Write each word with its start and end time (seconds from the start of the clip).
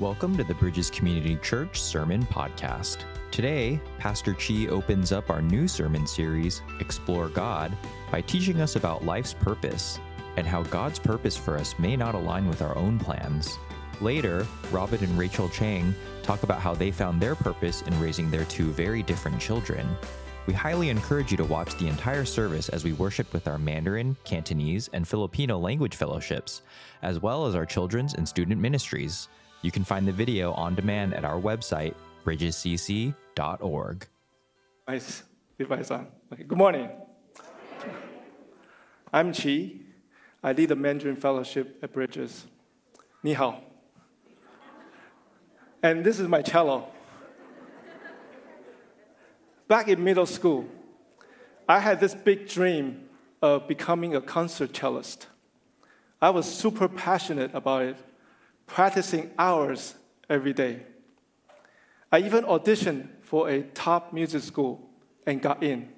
Welcome 0.00 0.36
to 0.36 0.44
the 0.44 0.54
Bridges 0.54 0.90
Community 0.90 1.36
Church 1.42 1.80
Sermon 1.80 2.24
Podcast. 2.26 2.98
Today, 3.32 3.80
Pastor 3.98 4.32
Chii 4.32 4.68
opens 4.68 5.10
up 5.10 5.28
our 5.28 5.42
new 5.42 5.66
sermon 5.66 6.06
series, 6.06 6.62
Explore 6.78 7.30
God, 7.30 7.76
by 8.12 8.20
teaching 8.20 8.60
us 8.60 8.76
about 8.76 9.04
life's 9.04 9.34
purpose 9.34 9.98
and 10.36 10.46
how 10.46 10.62
God's 10.62 11.00
purpose 11.00 11.36
for 11.36 11.56
us 11.56 11.76
may 11.80 11.96
not 11.96 12.14
align 12.14 12.46
with 12.46 12.62
our 12.62 12.76
own 12.76 13.00
plans. 13.00 13.58
Later, 14.00 14.46
Robin 14.70 15.02
and 15.02 15.18
Rachael 15.18 15.48
Chiang 15.48 15.92
talk 16.22 16.44
about 16.44 16.60
how 16.60 16.76
they 16.76 16.92
found 16.92 17.20
their 17.20 17.34
purpose 17.34 17.82
in 17.82 18.00
raising 18.00 18.30
their 18.30 18.44
two 18.44 18.70
very 18.70 19.02
different 19.02 19.40
children. 19.40 19.84
We 20.46 20.54
highly 20.54 20.90
encourage 20.90 21.32
you 21.32 21.36
to 21.38 21.44
watch 21.44 21.76
the 21.76 21.88
entire 21.88 22.24
service 22.24 22.68
as 22.68 22.84
we 22.84 22.92
worship 22.92 23.32
with 23.32 23.48
our 23.48 23.58
Mandarin, 23.58 24.16
Cantonese, 24.22 24.88
and 24.92 25.08
Filipino 25.08 25.58
language 25.58 25.96
fellowships, 25.96 26.62
as 27.02 27.18
well 27.18 27.46
as 27.46 27.56
our 27.56 27.66
children's 27.66 28.14
and 28.14 28.28
student 28.28 28.60
ministries. 28.60 29.28
You 29.60 29.72
can 29.72 29.82
find 29.82 30.06
the 30.06 30.12
video 30.12 30.52
on 30.52 30.76
demand 30.76 31.14
at 31.14 31.24
our 31.24 31.40
website, 31.40 31.94
bridgescc.org. 32.24 34.06
Nice. 34.86 35.22
Good 35.58 36.52
morning. 36.52 36.88
I'm 39.12 39.32
Chii. 39.32 39.80
I 40.44 40.52
lead 40.52 40.68
the 40.68 40.76
Mandarin 40.76 41.16
Fellowship 41.16 41.78
at 41.82 41.92
Bridges. 41.92 42.46
Ni 43.24 43.32
hao. 43.32 43.60
And 45.82 46.04
this 46.04 46.20
is 46.20 46.28
my 46.28 46.42
cello. 46.42 46.88
Back 49.66 49.88
in 49.88 50.04
middle 50.04 50.26
school, 50.26 50.68
I 51.68 51.80
had 51.80 51.98
this 51.98 52.14
big 52.14 52.48
dream 52.48 53.08
of 53.42 53.66
becoming 53.66 54.14
a 54.14 54.20
concert 54.20 54.72
cellist. 54.72 55.26
I 56.22 56.30
was 56.30 56.46
super 56.46 56.88
passionate 56.88 57.52
about 57.54 57.82
it 57.82 57.96
practicing 58.68 59.30
hours 59.38 59.96
every 60.30 60.52
day. 60.52 60.82
I 62.12 62.20
even 62.20 62.44
auditioned 62.44 63.08
for 63.22 63.48
a 63.50 63.62
top 63.62 64.12
music 64.12 64.42
school 64.42 64.88
and 65.26 65.42
got 65.42 65.62
in. 65.62 65.88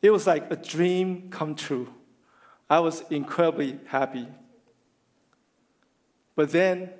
It 0.00 0.10
was 0.10 0.26
like 0.26 0.50
a 0.52 0.56
dream 0.56 1.28
come 1.30 1.54
true. 1.54 1.92
I 2.70 2.78
was 2.78 3.02
incredibly 3.10 3.80
happy. 3.86 4.28
But 6.36 6.52
then, 6.52 6.90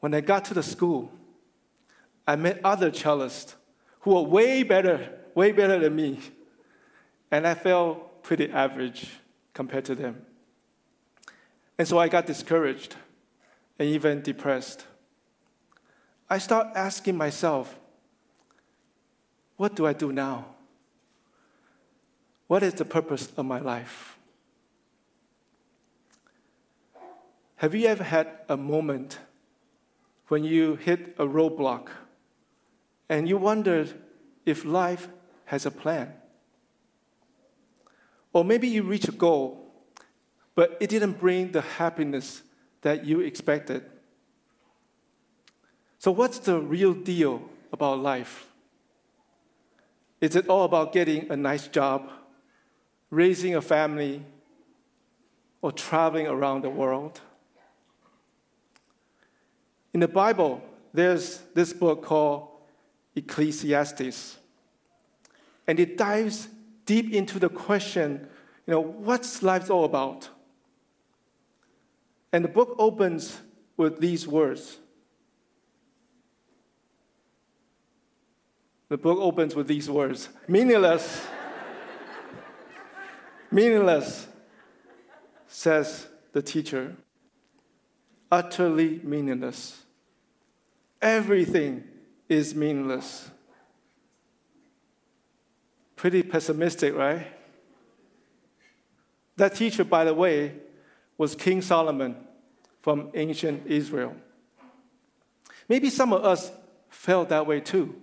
when 0.00 0.12
I 0.12 0.20
got 0.20 0.44
to 0.46 0.54
the 0.54 0.62
school, 0.62 1.10
I 2.26 2.36
met 2.36 2.60
other 2.62 2.90
cellists 2.90 3.54
who 4.00 4.14
were 4.14 4.22
way 4.22 4.62
better, 4.62 5.08
way 5.34 5.52
better 5.52 5.78
than 5.78 5.96
me. 5.96 6.20
And 7.30 7.46
I 7.46 7.54
felt 7.54 8.22
pretty 8.22 8.50
average 8.50 9.08
compared 9.54 9.84
to 9.86 9.94
them. 9.94 10.26
And 11.78 11.88
so 11.88 11.98
I 11.98 12.08
got 12.08 12.26
discouraged 12.26 12.96
and 13.78 13.88
even 13.88 14.22
depressed. 14.22 14.86
I 16.28 16.38
start 16.38 16.68
asking 16.74 17.16
myself, 17.16 17.76
what 19.56 19.74
do 19.74 19.86
I 19.86 19.92
do 19.92 20.12
now? 20.12 20.46
What 22.46 22.62
is 22.62 22.74
the 22.74 22.84
purpose 22.84 23.32
of 23.36 23.46
my 23.46 23.58
life? 23.58 24.18
Have 27.56 27.74
you 27.74 27.86
ever 27.86 28.04
had 28.04 28.28
a 28.48 28.56
moment 28.56 29.18
when 30.28 30.44
you 30.44 30.76
hit 30.76 31.14
a 31.18 31.26
roadblock 31.26 31.88
and 33.08 33.28
you 33.28 33.38
wondered 33.38 33.94
if 34.44 34.64
life 34.64 35.08
has 35.46 35.64
a 35.64 35.70
plan? 35.70 36.12
Or 38.32 38.44
maybe 38.44 38.68
you 38.68 38.82
reach 38.82 39.08
a 39.08 39.12
goal, 39.12 39.72
but 40.54 40.76
it 40.80 40.90
didn't 40.90 41.18
bring 41.18 41.52
the 41.52 41.62
happiness 41.62 42.42
that 42.86 43.04
you 43.04 43.18
expected. 43.18 43.82
So, 45.98 46.12
what's 46.12 46.38
the 46.38 46.60
real 46.60 46.94
deal 46.94 47.42
about 47.72 47.98
life? 47.98 48.46
Is 50.20 50.36
it 50.36 50.46
all 50.46 50.62
about 50.62 50.92
getting 50.92 51.28
a 51.28 51.36
nice 51.36 51.66
job, 51.66 52.08
raising 53.10 53.56
a 53.56 53.60
family, 53.60 54.22
or 55.62 55.72
traveling 55.72 56.28
around 56.28 56.62
the 56.62 56.70
world? 56.70 57.20
In 59.92 59.98
the 59.98 60.06
Bible, 60.06 60.62
there's 60.94 61.40
this 61.54 61.72
book 61.72 62.04
called 62.04 62.50
Ecclesiastes, 63.16 64.36
and 65.66 65.80
it 65.80 65.98
dives 65.98 66.46
deep 66.84 67.12
into 67.12 67.40
the 67.40 67.48
question 67.48 68.28
you 68.64 68.74
know, 68.74 68.80
what's 68.80 69.42
life 69.42 69.72
all 69.72 69.84
about? 69.84 70.28
And 72.36 72.44
the 72.44 72.50
book 72.50 72.76
opens 72.78 73.40
with 73.78 73.98
these 73.98 74.28
words. 74.28 74.76
The 78.90 78.98
book 78.98 79.18
opens 79.18 79.54
with 79.54 79.66
these 79.66 79.88
words 79.88 80.28
meaningless, 80.46 81.26
meaningless, 83.50 84.26
says 85.48 86.08
the 86.32 86.42
teacher. 86.42 86.94
Utterly 88.30 89.00
meaningless. 89.02 89.82
Everything 91.00 91.84
is 92.28 92.54
meaningless. 92.54 93.30
Pretty 95.96 96.22
pessimistic, 96.22 96.94
right? 96.94 97.28
That 99.36 99.54
teacher, 99.54 99.84
by 99.84 100.04
the 100.04 100.12
way, 100.12 100.52
was 101.16 101.34
King 101.34 101.62
Solomon 101.62 102.25
from 102.86 103.10
ancient 103.14 103.66
Israel. 103.66 104.14
Maybe 105.68 105.90
some 105.90 106.12
of 106.12 106.24
us 106.24 106.52
felt 106.88 107.30
that 107.30 107.44
way 107.44 107.58
too. 107.58 107.96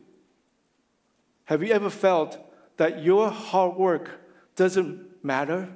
Have 1.46 1.64
you 1.64 1.72
ever 1.72 1.90
felt 1.90 2.38
that 2.76 3.02
your 3.02 3.30
hard 3.30 3.78
work 3.78 4.12
doesn't 4.58 5.24
matter? 5.24 5.70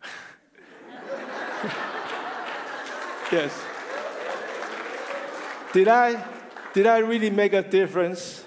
yes. 3.32 3.52
Did 5.72 5.88
I, 5.88 6.24
did 6.74 6.86
I 6.86 6.98
really 6.98 7.30
make 7.30 7.52
a 7.52 7.62
difference? 7.62 8.44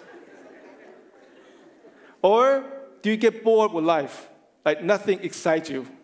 Or 2.21 2.63
do 3.01 3.09
you 3.09 3.17
get 3.17 3.43
bored 3.43 3.73
with 3.73 3.83
life? 3.83 4.29
Like 4.63 4.81
nothing 4.81 5.19
excites 5.23 5.69
you? 5.69 5.85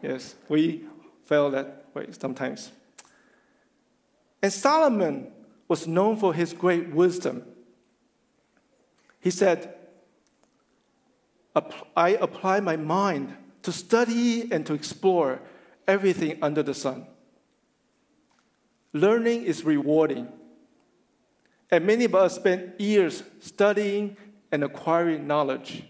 Yes, 0.00 0.36
we 0.48 0.86
feel 1.28 1.50
that 1.50 1.84
way 1.94 2.06
sometimes. 2.10 2.72
And 4.42 4.52
Solomon 4.52 5.30
was 5.68 5.86
known 5.86 6.16
for 6.16 6.32
his 6.32 6.52
great 6.52 6.88
wisdom. 6.88 7.44
He 9.20 9.30
said, 9.30 9.74
I 11.96 12.10
apply 12.10 12.60
my 12.60 12.76
mind 12.76 13.36
to 13.62 13.72
study 13.72 14.50
and 14.50 14.64
to 14.66 14.74
explore 14.74 15.40
everything 15.86 16.38
under 16.40 16.62
the 16.62 16.74
sun. 16.74 17.06
Learning 18.92 19.42
is 19.42 19.64
rewarding. 19.64 20.28
And 21.70 21.84
many 21.84 22.04
of 22.04 22.14
us 22.14 22.36
spend 22.36 22.72
years 22.78 23.22
studying 23.40 24.16
and 24.50 24.64
acquiring 24.64 25.26
knowledge. 25.26 25.84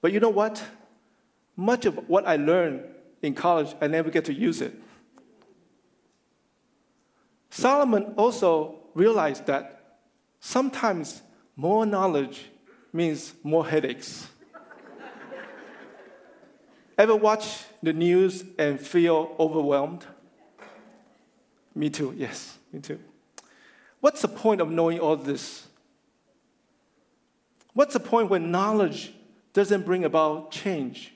But 0.00 0.12
you 0.12 0.20
know 0.20 0.30
what? 0.30 0.62
much 1.56 1.86
of 1.86 2.08
what 2.08 2.26
I 2.26 2.36
learned 2.36 2.82
in 3.22 3.34
college, 3.34 3.74
I 3.80 3.86
never 3.86 4.10
get 4.10 4.24
to 4.26 4.34
use 4.34 4.60
it. 4.60 4.74
Solomon 7.50 8.14
also 8.16 8.80
realized 8.94 9.46
that 9.46 9.98
sometimes 10.40 11.22
more 11.54 11.86
knowledge 11.86 12.50
means 12.92 13.32
more 13.42 13.66
headaches. 13.66 14.26
Ever 16.98 17.16
watch 17.16 17.64
the 17.82 17.92
news 17.92 18.44
and 18.58 18.80
feel 18.80 19.34
overwhelmed? 19.38 20.04
Me 21.74 21.88
too, 21.88 22.14
yes, 22.16 22.58
me 22.72 22.80
too. 22.80 22.98
What's 24.00 24.20
the 24.20 24.28
point 24.28 24.60
of 24.60 24.70
knowing 24.70 24.98
all 24.98 25.16
this? 25.16 25.66
What's 27.72 27.94
the 27.94 28.00
point 28.00 28.28
when 28.28 28.50
knowledge 28.50 29.14
doesn't 29.52 29.86
bring 29.86 30.04
about 30.04 30.50
change? 30.50 31.14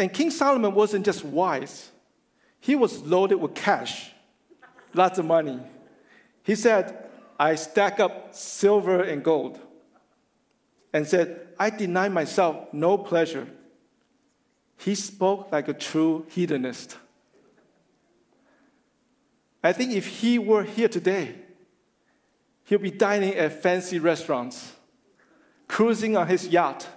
And 0.00 0.10
King 0.10 0.30
Solomon 0.30 0.72
wasn't 0.72 1.04
just 1.04 1.22
wise, 1.26 1.90
he 2.58 2.74
was 2.74 3.02
loaded 3.02 3.34
with 3.34 3.54
cash, 3.54 4.12
lots 4.94 5.18
of 5.18 5.26
money. 5.26 5.60
He 6.42 6.54
said, 6.54 7.10
I 7.38 7.54
stack 7.56 8.00
up 8.00 8.34
silver 8.34 9.02
and 9.02 9.22
gold. 9.22 9.60
And 10.94 11.06
said, 11.06 11.48
I 11.58 11.68
deny 11.68 12.08
myself 12.08 12.72
no 12.72 12.96
pleasure. 12.96 13.46
He 14.78 14.94
spoke 14.94 15.52
like 15.52 15.68
a 15.68 15.74
true 15.74 16.24
hedonist. 16.30 16.96
I 19.62 19.74
think 19.74 19.92
if 19.92 20.06
he 20.06 20.38
were 20.38 20.64
here 20.64 20.88
today, 20.88 21.34
he'll 22.64 22.78
be 22.78 22.90
dining 22.90 23.34
at 23.34 23.62
fancy 23.62 23.98
restaurants, 23.98 24.72
cruising 25.68 26.16
on 26.16 26.26
his 26.26 26.48
yacht, 26.48 26.88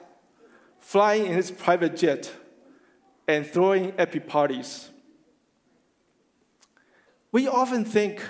flying 0.79 1.25
in 1.25 1.33
his 1.33 1.51
private 1.51 1.97
jet 1.97 2.31
and 3.27 3.45
throwing 3.45 3.93
epic 3.97 4.27
parties. 4.27 4.89
we 7.31 7.47
often 7.47 7.83
think 7.83 8.21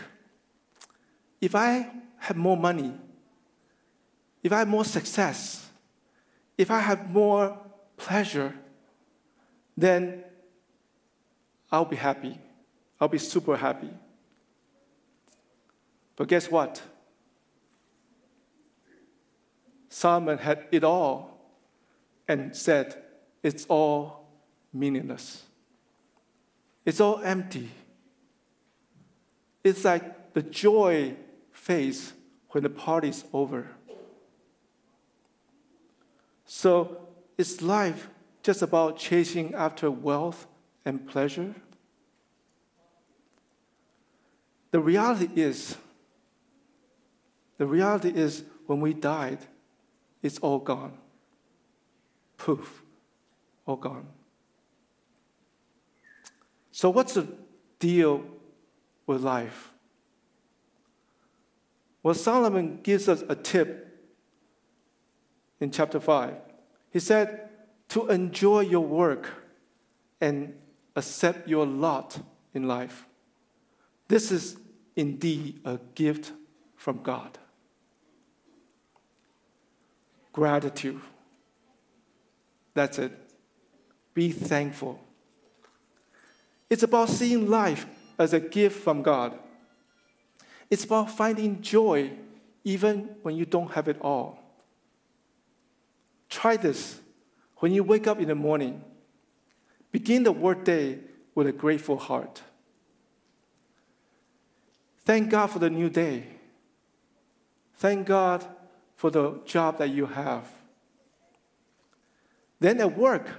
if 1.41 1.55
I 1.55 1.91
have 2.19 2.37
more 2.37 2.55
money, 2.55 2.93
if 4.41 4.51
I 4.53 4.59
have 4.59 4.67
more 4.67 4.85
success, 4.85 5.69
if 6.57 6.71
I 6.71 6.79
have 6.79 7.09
more 7.09 7.57
pleasure, 7.97 8.53
then 9.75 10.23
I'll 11.71 11.85
be 11.85 11.95
happy. 11.95 12.39
I'll 13.01 13.07
be 13.07 13.17
super 13.17 13.57
happy. 13.57 13.89
But 16.15 16.27
guess 16.27 16.49
what? 16.49 16.81
Solomon 19.89 20.37
had 20.37 20.67
it 20.71 20.83
all 20.83 21.37
and 22.27 22.55
said, 22.55 23.03
It's 23.41 23.65
all 23.65 24.22
meaningless. 24.73 25.43
It's 26.85 26.99
all 26.99 27.19
empty. 27.19 27.69
It's 29.63 29.85
like 29.85 30.33
the 30.33 30.41
joy 30.41 31.15
fades 31.51 32.13
when 32.49 32.63
the 32.63 32.69
party's 32.69 33.23
over. 33.31 33.69
So, 36.45 37.07
is 37.37 37.61
life 37.61 38.09
just 38.43 38.61
about 38.61 38.97
chasing 38.97 39.53
after 39.53 39.89
wealth 39.89 40.45
and 40.85 41.07
pleasure? 41.07 41.55
The 44.71 44.79
reality 44.79 45.29
is, 45.35 45.77
the 47.57 47.65
reality 47.65 48.09
is 48.09 48.43
when 48.65 48.81
we 48.81 48.93
died, 48.93 49.39
it's 50.21 50.37
all 50.39 50.59
gone. 50.59 50.97
Poof, 52.37 52.83
all 53.65 53.77
gone. 53.77 54.07
So, 56.75 56.89
what's 56.89 57.13
the 57.13 57.27
deal 57.77 58.25
with 59.05 59.21
life? 59.21 59.71
Well, 62.01 62.15
Solomon 62.15 62.79
gives 62.81 63.07
us 63.07 63.23
a 63.29 63.35
tip 63.35 64.09
in 65.59 65.69
chapter 65.69 65.99
5. 65.99 66.33
He 66.89 66.99
said, 66.99 67.47
to 67.89 68.07
enjoy 68.07 68.61
your 68.61 68.83
work 68.83 69.29
and 70.19 70.55
accept 70.95 71.47
your 71.47 71.67
lot 71.67 72.19
in 72.55 72.67
life. 72.67 73.05
This 74.07 74.31
is 74.31 74.57
indeed 74.95 75.61
a 75.63 75.79
gift 75.93 76.31
from 76.75 77.03
God. 77.03 77.37
Gratitude. 80.31 81.01
That's 82.73 82.97
it. 82.97 83.11
Be 84.15 84.31
thankful. 84.31 85.02
It's 86.69 86.83
about 86.83 87.09
seeing 87.09 87.49
life 87.49 87.85
as 88.17 88.33
a 88.33 88.39
gift 88.39 88.83
from 88.83 89.01
God. 89.01 89.37
It's 90.69 90.83
about 90.83 91.11
finding 91.11 91.61
joy 91.61 92.11
even 92.63 93.15
when 93.21 93.35
you 93.35 93.45
don't 93.45 93.71
have 93.71 93.87
it 93.87 93.99
all. 94.01 94.39
Try 96.29 96.57
this 96.57 96.99
when 97.57 97.73
you 97.73 97.83
wake 97.83 98.07
up 98.07 98.19
in 98.19 98.27
the 98.27 98.35
morning. 98.35 98.83
Begin 99.91 100.23
the 100.23 100.31
workday 100.31 100.99
with 101.35 101.47
a 101.47 101.51
grateful 101.51 101.97
heart. 101.97 102.41
Thank 105.05 105.29
God 105.29 105.47
for 105.47 105.59
the 105.59 105.69
new 105.69 105.89
day. 105.89 106.25
Thank 107.75 108.07
God 108.07 108.45
for 108.95 109.11
the 109.11 109.41
job 109.45 109.77
that 109.79 109.89
you 109.89 110.05
have. 110.05 110.47
Then 112.59 112.79
at 112.79 112.97
work, 112.97 113.29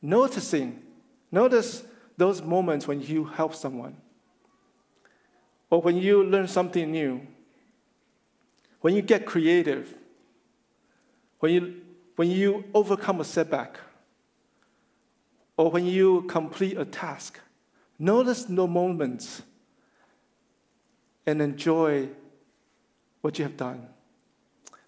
noticing, 0.00 0.82
notice 1.30 1.84
those 2.16 2.42
moments 2.42 2.86
when 2.86 3.00
you 3.00 3.24
help 3.24 3.54
someone, 3.54 3.96
or 5.70 5.80
when 5.80 5.96
you 5.96 6.22
learn 6.22 6.46
something 6.46 6.90
new, 6.90 7.20
when 8.80 8.94
you 8.94 9.02
get 9.02 9.26
creative, 9.26 9.94
when 11.40 11.52
you, 11.52 11.74
when 12.16 12.30
you 12.30 12.64
overcome 12.74 13.20
a 13.20 13.24
setback, 13.24 13.78
or 15.56 15.70
when 15.70 15.86
you 15.86 16.22
complete 16.22 16.76
a 16.76 16.84
task. 16.84 17.40
Notice 17.98 18.44
the 18.44 18.66
moments 18.66 19.42
and 21.26 21.40
enjoy 21.40 22.08
what 23.20 23.38
you 23.38 23.44
have 23.44 23.56
done. 23.56 23.86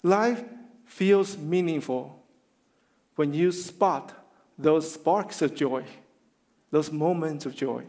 Life 0.03 0.45
feels 0.85 1.37
meaningful 1.37 2.23
when 3.15 3.33
you 3.33 3.51
spot 3.51 4.13
those 4.59 4.93
sparks 4.93 5.41
of 5.43 5.55
joy, 5.55 5.85
those 6.77 6.93
moments 6.93 7.47
of 7.47 7.57
joy. 7.57 7.83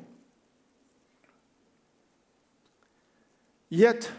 Yet, 3.68 4.10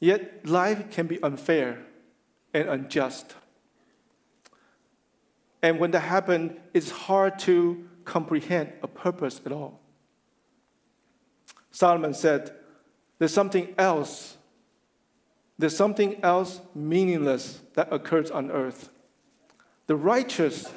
yet 0.00 0.46
life 0.46 0.90
can 0.90 1.06
be 1.06 1.22
unfair 1.22 1.84
and 2.54 2.70
unjust. 2.70 3.34
And 5.60 5.78
when 5.78 5.90
that 5.90 6.00
happens, 6.00 6.52
it's 6.72 6.90
hard 6.90 7.38
to 7.40 7.86
comprehend 8.06 8.72
a 8.82 8.88
purpose 8.88 9.42
at 9.44 9.52
all. 9.52 9.78
Solomon 11.70 12.14
said, 12.14 12.50
There's 13.18 13.34
something 13.34 13.74
else. 13.76 14.38
There's 15.58 15.76
something 15.76 16.24
else 16.24 16.62
meaningless 16.74 17.60
that 17.74 17.92
occurs 17.92 18.30
on 18.30 18.50
earth. 18.50 18.88
The 19.86 19.96
righteous 19.96 20.72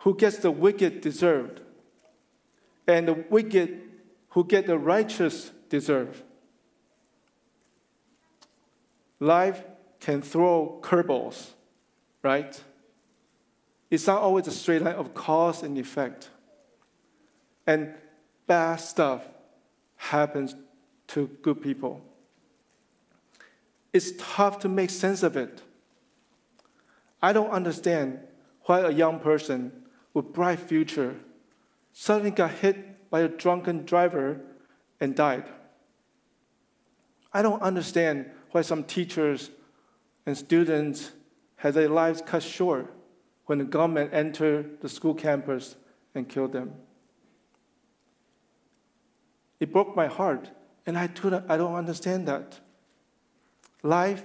who 0.00 0.16
gets 0.16 0.38
the 0.38 0.50
wicked 0.50 1.00
deserved, 1.00 1.60
and 2.86 3.08
the 3.08 3.14
wicked 3.28 3.80
who 4.30 4.44
get 4.44 4.66
the 4.66 4.78
righteous 4.78 5.50
deserve. 5.68 6.22
Life 9.18 9.62
can 10.00 10.22
throw 10.22 10.78
curveballs, 10.82 11.50
right? 12.22 12.60
It's 13.90 14.06
not 14.06 14.22
always 14.22 14.46
a 14.46 14.52
straight 14.52 14.82
line 14.82 14.94
of 14.94 15.12
cause 15.14 15.62
and 15.62 15.76
effect. 15.76 16.30
And 17.66 17.92
bad 18.46 18.76
stuff 18.76 19.22
happens 19.96 20.54
to 21.08 21.28
good 21.42 21.60
people. 21.60 22.00
It's 23.92 24.12
tough 24.18 24.60
to 24.60 24.68
make 24.68 24.88
sense 24.88 25.22
of 25.22 25.36
it. 25.36 25.60
I 27.20 27.32
don't 27.32 27.50
understand 27.50 28.20
why 28.62 28.80
a 28.80 28.90
young 28.90 29.18
person 29.18 29.72
with 30.14 30.32
bright 30.32 30.60
future 30.60 31.16
suddenly 31.92 32.30
got 32.30 32.50
hit 32.50 33.10
by 33.10 33.20
a 33.20 33.28
drunken 33.28 33.84
driver 33.84 34.40
and 35.00 35.14
died. 35.14 35.44
I 37.32 37.42
don't 37.42 37.62
understand 37.62 38.30
why 38.50 38.62
some 38.62 38.84
teachers 38.84 39.50
and 40.26 40.36
students 40.36 41.12
had 41.56 41.74
their 41.74 41.88
lives 41.88 42.22
cut 42.24 42.42
short 42.42 42.92
when 43.46 43.58
the 43.58 43.64
government 43.64 44.12
entered 44.12 44.80
the 44.80 44.88
school 44.88 45.14
campus 45.14 45.76
and 46.14 46.28
killed 46.28 46.52
them. 46.52 46.72
It 49.58 49.72
broke 49.72 49.94
my 49.94 50.06
heart, 50.06 50.50
and 50.86 50.98
I, 50.98 51.04
I 51.04 51.56
don't 51.56 51.74
understand 51.74 52.26
that. 52.28 52.60
Life 53.82 54.24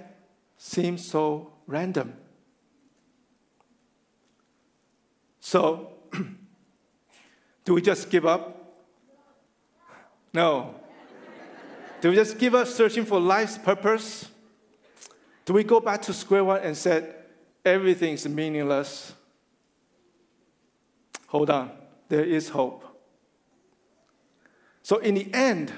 seems 0.56 1.04
so 1.04 1.52
random. 1.66 2.14
So, 5.46 5.90
do 7.64 7.72
we 7.72 7.80
just 7.80 8.10
give 8.10 8.26
up? 8.26 8.82
No. 10.34 10.74
do 12.00 12.10
we 12.10 12.16
just 12.16 12.36
give 12.36 12.56
up 12.56 12.66
searching 12.66 13.04
for 13.04 13.20
life's 13.20 13.56
purpose? 13.56 14.28
Do 15.44 15.52
we 15.52 15.62
go 15.62 15.78
back 15.78 16.02
to 16.02 16.12
square 16.12 16.42
one 16.42 16.62
and 16.62 16.76
say, 16.76 17.14
everything 17.64 18.14
is 18.14 18.28
meaningless? 18.28 19.12
Hold 21.28 21.50
on, 21.50 21.70
there 22.08 22.24
is 22.24 22.48
hope. 22.48 22.82
So, 24.82 24.96
in 24.96 25.14
the 25.14 25.32
end, 25.32 25.72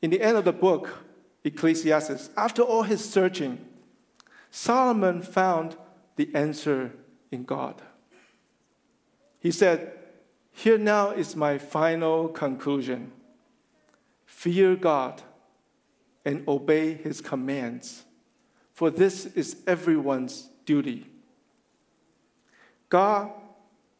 in 0.00 0.10
the 0.10 0.22
end 0.22 0.36
of 0.36 0.44
the 0.44 0.52
book, 0.52 1.04
Ecclesiastes, 1.42 2.30
after 2.36 2.62
all 2.62 2.84
his 2.84 3.04
searching, 3.04 3.58
Solomon 4.52 5.22
found 5.22 5.76
the 6.14 6.32
answer 6.36 6.92
in 7.32 7.42
God. 7.42 7.82
He 9.40 9.50
said, 9.50 9.92
Here 10.52 10.78
now 10.78 11.10
is 11.10 11.36
my 11.36 11.58
final 11.58 12.28
conclusion 12.28 13.12
fear 14.26 14.76
God 14.76 15.22
and 16.24 16.46
obey 16.46 16.94
his 16.94 17.20
commands, 17.20 18.04
for 18.74 18.90
this 18.90 19.26
is 19.26 19.56
everyone's 19.66 20.48
duty. 20.64 21.06
God 22.88 23.30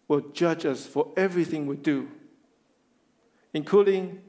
will 0.07 0.21
judge 0.21 0.64
us 0.64 0.87
for 0.87 1.12
everything 1.16 1.66
we 1.66 1.76
do, 1.76 2.09
including 3.52 4.21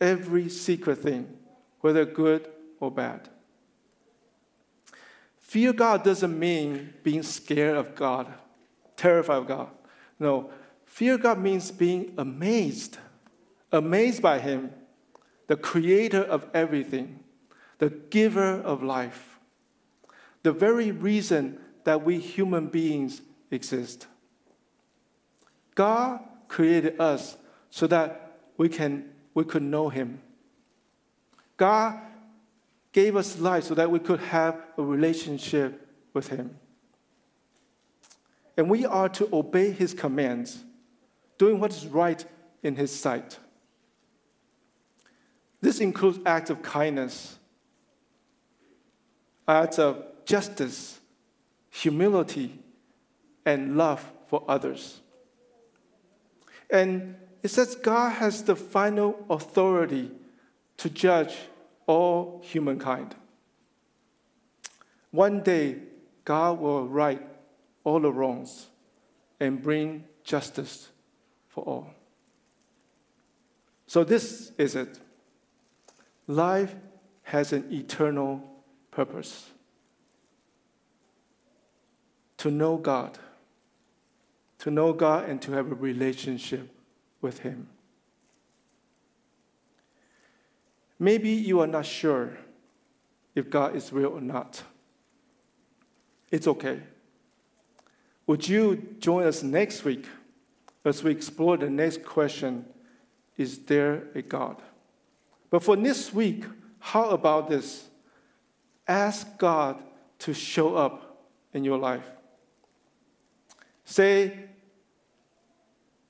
every 0.00 0.48
secret 0.48 0.98
thing, 0.98 1.36
whether 1.80 2.04
good 2.04 2.48
or 2.78 2.90
bad. 2.90 3.28
Fear 5.38 5.72
God 5.72 6.04
doesn't 6.04 6.38
mean 6.38 6.94
being 7.02 7.22
scared 7.22 7.76
of 7.76 7.94
God, 7.94 8.32
terrified 8.96 9.38
of 9.38 9.46
God. 9.48 9.68
No, 10.20 10.50
fear 10.84 11.16
God 11.16 11.40
means 11.40 11.70
being 11.70 12.12
amazed, 12.18 12.98
amazed 13.72 14.20
by 14.20 14.38
Him, 14.38 14.70
the 15.46 15.56
creator 15.56 16.22
of 16.22 16.46
everything, 16.52 17.20
the 17.78 17.88
giver 17.88 18.60
of 18.60 18.82
life, 18.82 19.40
the 20.42 20.52
very 20.52 20.92
reason 20.92 21.58
that 21.84 22.04
we 22.04 22.18
human 22.18 22.66
beings 22.66 23.22
exist. 23.50 24.06
God 25.74 26.20
created 26.46 27.00
us 27.00 27.36
so 27.70 27.86
that 27.86 28.38
we, 28.58 28.68
can, 28.68 29.10
we 29.32 29.44
could 29.44 29.62
know 29.62 29.88
Him. 29.88 30.20
God 31.56 31.98
gave 32.92 33.16
us 33.16 33.38
life 33.38 33.64
so 33.64 33.74
that 33.74 33.90
we 33.90 33.98
could 33.98 34.20
have 34.20 34.60
a 34.76 34.82
relationship 34.82 35.88
with 36.12 36.28
Him. 36.28 36.59
And 38.60 38.68
we 38.68 38.84
are 38.84 39.08
to 39.08 39.26
obey 39.32 39.70
His 39.70 39.94
commands, 39.94 40.62
doing 41.38 41.58
what 41.60 41.72
is 41.72 41.86
right 41.86 42.22
in 42.62 42.76
His 42.76 42.94
sight. 42.94 43.38
This 45.62 45.80
includes 45.80 46.18
acts 46.26 46.50
of 46.50 46.60
kindness, 46.60 47.38
acts 49.48 49.78
of 49.78 50.04
justice, 50.26 51.00
humility, 51.70 52.58
and 53.46 53.78
love 53.78 54.04
for 54.26 54.44
others. 54.46 55.00
And 56.68 57.14
it 57.42 57.48
says 57.48 57.74
God 57.76 58.10
has 58.10 58.42
the 58.42 58.56
final 58.56 59.24
authority 59.30 60.10
to 60.76 60.90
judge 60.90 61.34
all 61.86 62.42
humankind. 62.44 63.14
One 65.12 65.40
day, 65.42 65.76
God 66.26 66.60
will 66.60 66.86
right 66.86 67.22
all 67.84 68.00
the 68.00 68.12
wrongs 68.12 68.66
and 69.38 69.62
bring 69.62 70.04
justice 70.24 70.88
for 71.48 71.64
all. 71.64 71.94
So, 73.86 74.04
this 74.04 74.52
is 74.56 74.76
it. 74.76 75.00
Life 76.26 76.74
has 77.24 77.52
an 77.52 77.66
eternal 77.72 78.42
purpose 78.90 79.50
to 82.36 82.50
know 82.50 82.76
God, 82.76 83.18
to 84.58 84.70
know 84.70 84.92
God 84.92 85.28
and 85.28 85.42
to 85.42 85.52
have 85.52 85.70
a 85.70 85.74
relationship 85.74 86.68
with 87.20 87.40
Him. 87.40 87.68
Maybe 90.98 91.30
you 91.30 91.60
are 91.60 91.66
not 91.66 91.86
sure 91.86 92.38
if 93.34 93.50
God 93.50 93.74
is 93.74 93.92
real 93.92 94.10
or 94.10 94.20
not. 94.20 94.62
It's 96.30 96.46
okay. 96.46 96.80
Would 98.26 98.48
you 98.48 98.96
join 98.98 99.26
us 99.26 99.42
next 99.42 99.84
week 99.84 100.06
as 100.84 101.02
we 101.02 101.10
explore 101.10 101.56
the 101.56 101.70
next 101.70 102.04
question 102.04 102.64
Is 103.36 103.58
there 103.58 104.04
a 104.14 104.22
God? 104.22 104.60
But 105.50 105.62
for 105.62 105.76
this 105.76 106.14
week, 106.14 106.44
how 106.78 107.10
about 107.10 107.48
this? 107.48 107.88
Ask 108.86 109.38
God 109.38 109.82
to 110.20 110.34
show 110.34 110.74
up 110.74 111.26
in 111.52 111.64
your 111.64 111.78
life. 111.78 112.10
Say, 113.84 114.38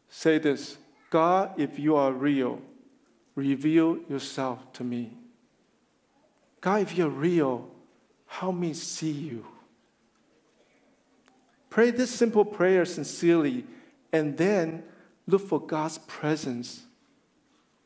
say 0.08 0.38
this 0.38 0.76
God, 1.08 1.58
if 1.58 1.78
you 1.78 1.96
are 1.96 2.12
real, 2.12 2.60
reveal 3.34 3.98
yourself 4.08 4.72
to 4.74 4.84
me. 4.84 5.16
God, 6.60 6.82
if 6.82 6.96
you're 6.96 7.08
real, 7.08 7.70
help 8.26 8.54
me 8.54 8.74
see 8.74 9.10
you. 9.10 9.46
Pray 11.70 11.90
this 11.90 12.10
simple 12.10 12.44
prayer 12.44 12.84
sincerely 12.84 13.64
and 14.12 14.36
then 14.36 14.82
look 15.26 15.48
for 15.48 15.60
God's 15.60 15.98
presence 15.98 16.82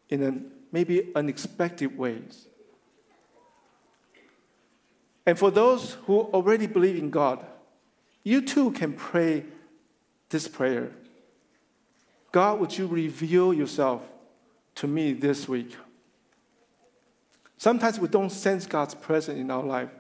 in 0.09 0.50
maybe 0.73 1.12
unexpected 1.14 1.97
ways. 1.97 2.47
And 5.26 5.38
for 5.38 5.50
those 5.50 5.93
who 6.07 6.21
already 6.21 6.67
believe 6.67 6.97
in 6.97 7.11
God, 7.11 7.45
you 8.23 8.41
too 8.41 8.73
can 8.73 8.95
pray 8.95 9.45
this 10.31 10.49
prayer 10.49 10.91
God, 12.33 12.59
would 12.59 12.76
you 12.76 12.88
reveal 12.88 13.55
yourself 13.55 14.03
to 14.76 14.88
me 14.88 15.12
this 15.12 15.49
week. 15.49 15.76
Sometimes 17.57 17.99
we 18.00 18.09
don't 18.09 18.31
sense 18.31 18.67
God's 18.67 18.95
presence 18.95 19.38
in 19.38 19.50
our 19.50 19.62
life. 19.62 19.91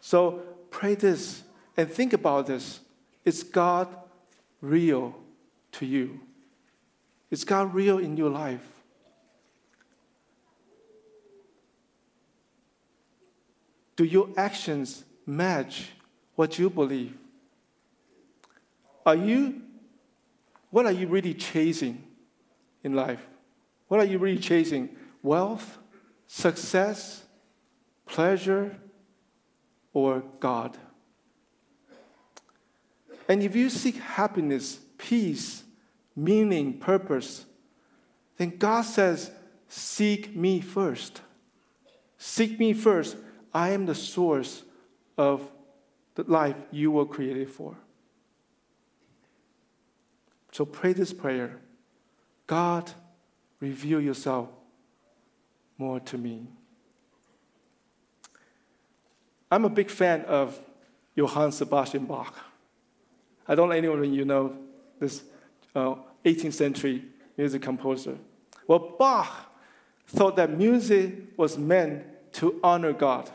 So 0.00 0.42
pray 0.70 0.94
this 0.94 1.42
and 1.76 1.90
think 1.90 2.12
about 2.12 2.46
this. 2.46 2.80
Is 3.24 3.42
God 3.42 3.88
real 4.60 5.14
to 5.72 5.86
you? 5.86 6.20
Is 7.30 7.44
God 7.44 7.74
real 7.74 7.98
in 7.98 8.16
your 8.16 8.30
life? 8.30 8.66
Do 13.96 14.04
your 14.04 14.30
actions 14.36 15.04
match 15.26 15.90
what 16.34 16.58
you 16.58 16.70
believe? 16.70 17.16
Are 19.04 19.14
you, 19.14 19.62
what 20.70 20.86
are 20.86 20.92
you 20.92 21.06
really 21.06 21.34
chasing 21.34 22.02
in 22.82 22.94
life? 22.94 23.20
What 23.88 24.00
are 24.00 24.06
you 24.06 24.18
really 24.18 24.38
chasing? 24.38 24.96
Wealth, 25.22 25.78
success, 26.26 27.24
pleasure, 28.06 28.76
or 29.92 30.22
God? 30.38 30.78
And 33.30 33.44
if 33.44 33.54
you 33.54 33.70
seek 33.70 33.94
happiness, 33.94 34.80
peace, 34.98 35.62
meaning, 36.16 36.80
purpose, 36.80 37.46
then 38.38 38.56
God 38.58 38.82
says, 38.82 39.30
Seek 39.68 40.34
me 40.34 40.60
first. 40.60 41.20
Seek 42.18 42.58
me 42.58 42.72
first. 42.72 43.16
I 43.54 43.70
am 43.70 43.86
the 43.86 43.94
source 43.94 44.64
of 45.16 45.48
the 46.16 46.24
life 46.24 46.56
you 46.72 46.90
were 46.90 47.06
created 47.06 47.48
for. 47.48 47.76
So 50.50 50.64
pray 50.64 50.92
this 50.92 51.12
prayer 51.12 51.60
God, 52.48 52.90
reveal 53.60 54.00
yourself 54.00 54.48
more 55.78 56.00
to 56.00 56.18
me. 56.18 56.48
I'm 59.52 59.64
a 59.64 59.70
big 59.70 59.88
fan 59.88 60.22
of 60.22 60.60
Johann 61.14 61.52
Sebastian 61.52 62.06
Bach. 62.06 62.49
I 63.50 63.56
don't 63.56 63.68
know 63.68 63.74
anyone 63.74 64.14
you 64.14 64.24
know 64.24 64.56
this 65.00 65.24
uh, 65.74 65.96
18th 66.24 66.52
century 66.52 67.04
music 67.36 67.62
composer. 67.62 68.16
Well, 68.68 68.94
Bach 68.96 69.52
thought 70.06 70.36
that 70.36 70.56
music 70.56 71.36
was 71.36 71.58
meant 71.58 72.04
to 72.34 72.60
honor 72.62 72.92
God 72.92 73.28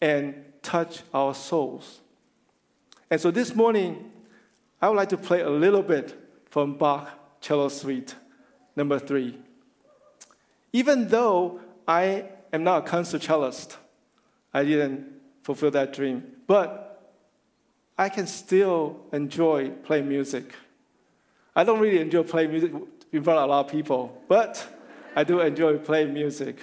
and 0.00 0.34
touch 0.60 1.02
our 1.14 1.34
souls. 1.34 2.00
And 3.08 3.20
so 3.20 3.30
this 3.30 3.54
morning, 3.54 4.10
I 4.82 4.88
would 4.88 4.96
like 4.96 5.10
to 5.10 5.16
play 5.16 5.40
a 5.40 5.50
little 5.50 5.82
bit 5.82 6.20
from 6.50 6.76
Bach 6.76 7.08
Cello 7.40 7.68
Suite 7.68 8.16
Number 8.74 8.98
three, 8.98 9.38
even 10.72 11.08
though 11.08 11.60
I 11.88 12.26
am 12.52 12.62
not 12.62 12.84
a 12.84 12.86
concert 12.86 13.22
cellist, 13.22 13.78
I 14.52 14.64
didn't 14.64 15.06
fulfill 15.42 15.70
that 15.70 15.94
dream, 15.94 16.24
but 16.46 16.85
I 17.98 18.08
can 18.08 18.26
still 18.26 19.00
enjoy 19.12 19.70
playing 19.70 20.08
music. 20.08 20.54
I 21.54 21.64
don't 21.64 21.80
really 21.80 22.00
enjoy 22.00 22.22
playing 22.24 22.50
music 22.50 22.72
in 23.12 23.22
front 23.22 23.38
of 23.38 23.44
a 23.44 23.46
lot 23.46 23.66
of 23.66 23.72
people, 23.72 24.22
but 24.28 24.66
I 25.14 25.24
do 25.24 25.40
enjoy 25.40 25.78
playing 25.78 26.12
music. 26.12 26.58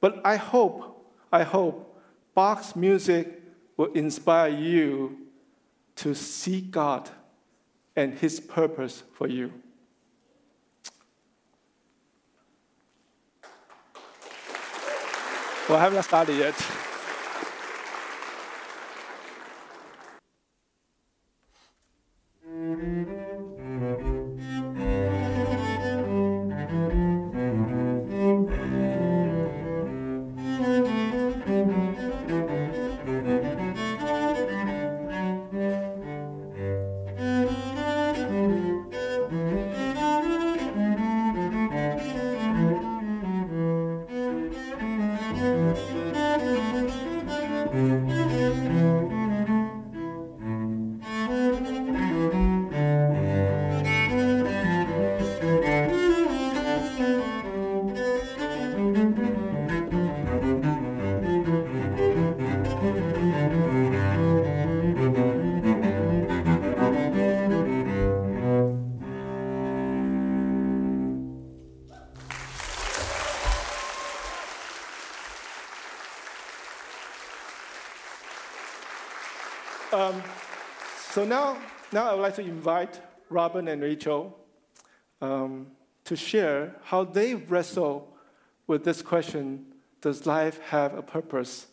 But 0.00 0.20
I 0.24 0.36
hope, 0.36 1.06
I 1.32 1.44
hope 1.44 1.98
Bach's 2.34 2.76
music 2.76 3.40
will 3.76 3.92
inspire 3.92 4.50
you 4.50 5.16
to 5.96 6.14
see 6.14 6.60
God 6.60 7.08
and 7.96 8.12
His 8.18 8.40
purpose 8.40 9.02
for 9.14 9.26
you. 9.28 9.52
Well, 15.68 15.78
I 15.78 15.84
haven't 15.84 16.02
started 16.02 16.36
yet. 16.36 16.81
Um, 79.92 80.22
so 81.10 81.22
now, 81.22 81.58
now 81.92 82.10
I 82.10 82.14
would 82.14 82.22
like 82.22 82.36
to 82.36 82.42
invite 82.42 82.98
Robin 83.28 83.68
and 83.68 83.82
Rachael 83.82 84.34
um, 85.20 85.66
to 86.04 86.16
share 86.16 86.76
how 86.82 87.04
they 87.04 87.34
wrestle 87.34 88.16
with 88.66 88.84
this 88.84 89.02
question 89.02 89.66
Does 90.00 90.24
life 90.24 90.58
have 90.70 90.94
a 90.94 91.02
purpose? 91.02 91.66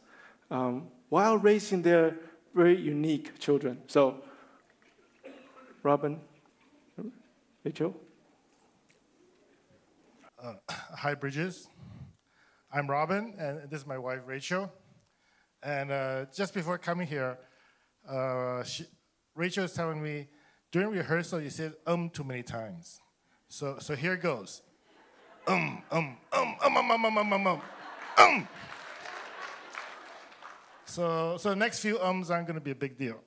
Um, 0.52 0.90
while 1.08 1.38
raising 1.38 1.82
their 1.82 2.18
very 2.54 2.76
unique 2.76 3.40
children. 3.40 3.78
So, 3.88 4.22
Robin, 5.82 6.20
Rachael? 7.64 7.96
Uh, 10.44 10.56
hi, 10.98 11.14
Bridges. 11.14 11.70
I'm 12.70 12.90
Robin, 12.90 13.34
and 13.40 13.70
this 13.70 13.80
is 13.80 13.88
my 13.88 13.98
wife, 13.98 14.20
Rachael. 14.26 14.70
And 15.64 15.90
uh, 15.90 16.26
just 16.36 16.54
before 16.54 16.78
coming 16.78 17.08
here, 17.08 17.38
uh, 18.08 18.64
she, 18.64 18.86
Rachael 19.36 19.66
is 19.66 19.74
telling 19.74 20.02
me 20.02 20.28
during 20.72 20.90
rehearsal 20.92 21.42
you 21.42 21.50
said 21.50 21.74
um 21.88 22.10
too 22.10 22.24
many 22.24 22.44
times. 22.44 23.00
So, 23.48 23.78
so 23.80 23.96
here 23.96 24.16
goes. 24.16 24.62
Um, 25.48 25.82
um, 25.92 26.18
um, 26.32 26.56
um, 26.64 26.78
um, 26.78 26.92
um, 26.92 27.06
um, 27.06 27.18
um, 27.18 27.34
um, 27.34 27.48
um. 27.48 27.62
um. 28.18 28.48
So, 30.86 31.38
so 31.38 31.50
the 31.50 31.56
next 31.56 31.80
few 31.80 32.00
ums 32.00 32.32
aren't 32.32 32.48
going 32.48 32.60
to 32.60 32.64
be 32.64 32.72
a 32.72 32.76
big 32.76 32.98
deal. 32.98 33.22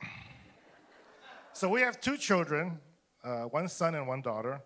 So 1.53 1.69
we 1.69 1.81
have 1.81 2.01
two 2.01 2.17
children, 2.17 2.79
uh, 3.23 3.43
one 3.43 3.69
son 3.69 3.95
and 3.95 4.07
one 4.09 4.21
daughter. 4.21 4.61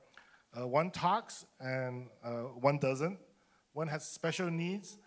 Uh, 0.59 0.67
one 0.67 0.91
talks 0.91 1.45
and 1.61 2.09
uh, 2.25 2.43
one 2.61 2.79
doesn't. 2.79 3.19
One 3.73 3.89
has 3.89 4.07
special 4.07 4.51
needs 4.51 4.99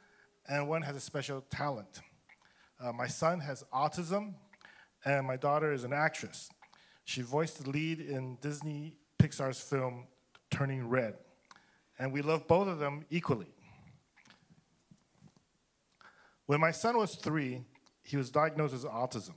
and 0.48 0.68
one 0.68 0.82
has 0.84 0.96
a 0.96 1.00
special 1.00 1.42
talent. 1.50 2.02
Uh, 2.80 2.92
my 2.92 3.08
son 3.08 3.40
has 3.40 3.64
autism, 3.74 4.34
and 5.06 5.26
my 5.26 5.38
daughter 5.38 5.72
is 5.72 5.84
an 5.84 5.94
actress. 5.94 6.50
She 7.06 7.22
voiced 7.22 7.64
the 7.64 7.70
lead 7.70 8.00
in 8.00 8.38
Disney 8.42 8.96
Pixar's 9.18 9.60
film 9.60 10.08
Turning 10.52 10.88
Red, 10.88 11.16
and 11.98 12.12
we 12.12 12.22
love 12.22 12.48
both 12.48 12.68
of 12.68 12.80
them 12.80 13.06
equally. 13.10 13.54
When 16.46 16.60
my 16.60 16.72
son 16.72 16.98
was 16.98 17.16
three, 17.16 17.64
he 18.04 18.18
was 18.18 18.32
diagnosed 18.32 18.74
with 18.74 18.84
autism, 18.86 19.36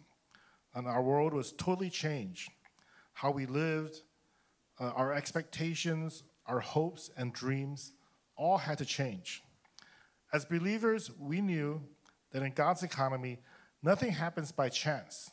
and 0.74 0.86
our 0.86 1.02
world 1.02 1.34
was 1.34 1.52
totally 1.52 1.90
changed. 1.90 2.50
How 3.12 3.30
we 3.30 3.44
lived, 3.46 4.00
uh, 4.80 4.92
our 4.96 5.12
expectations, 5.12 6.22
our 6.46 6.60
hopes, 6.60 7.10
and 7.16 7.32
dreams 7.32 7.92
all 8.36 8.58
had 8.58 8.78
to 8.78 8.84
change. 8.84 9.42
As 10.32 10.46
believers, 10.46 11.10
we 11.18 11.42
knew 11.42 11.82
that 12.30 12.42
in 12.42 12.52
God's 12.52 12.82
economy, 12.82 13.38
nothing 13.82 14.12
happens 14.12 14.50
by 14.50 14.70
chance. 14.70 15.30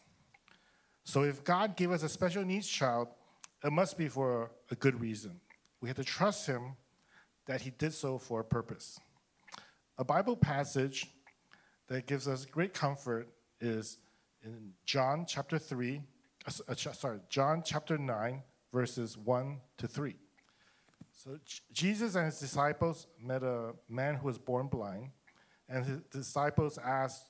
So 1.03 1.23
if 1.23 1.43
God 1.43 1.75
gave 1.75 1.91
us 1.91 2.03
a 2.03 2.09
special 2.09 2.43
needs 2.43 2.67
child, 2.67 3.07
it 3.63 3.71
must 3.71 3.97
be 3.97 4.07
for 4.07 4.51
a 4.71 4.75
good 4.75 4.99
reason. 4.99 5.39
We 5.81 5.89
have 5.89 5.97
to 5.97 6.03
trust 6.03 6.47
Him 6.47 6.75
that 7.45 7.61
He 7.61 7.71
did 7.71 7.93
so 7.93 8.17
for 8.17 8.41
a 8.41 8.43
purpose. 8.43 8.99
A 9.97 10.03
Bible 10.03 10.37
passage 10.37 11.07
that 11.87 12.05
gives 12.05 12.27
us 12.27 12.45
great 12.45 12.73
comfort 12.73 13.27
is 13.59 13.97
in 14.43 14.71
John 14.85 15.25
chapter 15.27 15.57
3, 15.57 16.01
uh, 16.47 16.51
uh 16.67 16.75
sorry, 16.75 17.19
John 17.29 17.63
chapter 17.65 17.97
9, 17.97 18.41
verses 18.71 19.17
1 19.17 19.59
to 19.77 19.87
3. 19.87 20.15
So 21.11 21.37
Jesus 21.73 22.15
and 22.15 22.25
his 22.25 22.39
disciples 22.39 23.07
met 23.21 23.43
a 23.43 23.73
man 23.89 24.15
who 24.15 24.27
was 24.27 24.37
born 24.37 24.67
blind, 24.67 25.09
and 25.67 25.85
his 25.85 25.99
disciples 26.11 26.77
asked 26.77 27.25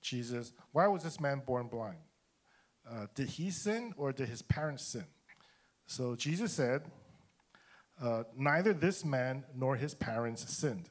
Jesus, 0.00 0.52
Why 0.70 0.86
was 0.86 1.02
this 1.02 1.18
man 1.18 1.42
born 1.44 1.66
blind? 1.66 1.98
Uh, 2.88 3.06
did 3.14 3.28
he 3.28 3.50
sin 3.50 3.94
or 3.96 4.12
did 4.12 4.28
his 4.28 4.42
parents 4.42 4.84
sin? 4.84 5.04
So 5.86 6.14
Jesus 6.16 6.52
said, 6.52 6.82
uh, 8.00 8.24
Neither 8.36 8.72
this 8.72 9.04
man 9.04 9.44
nor 9.54 9.76
his 9.76 9.94
parents 9.94 10.50
sinned, 10.52 10.88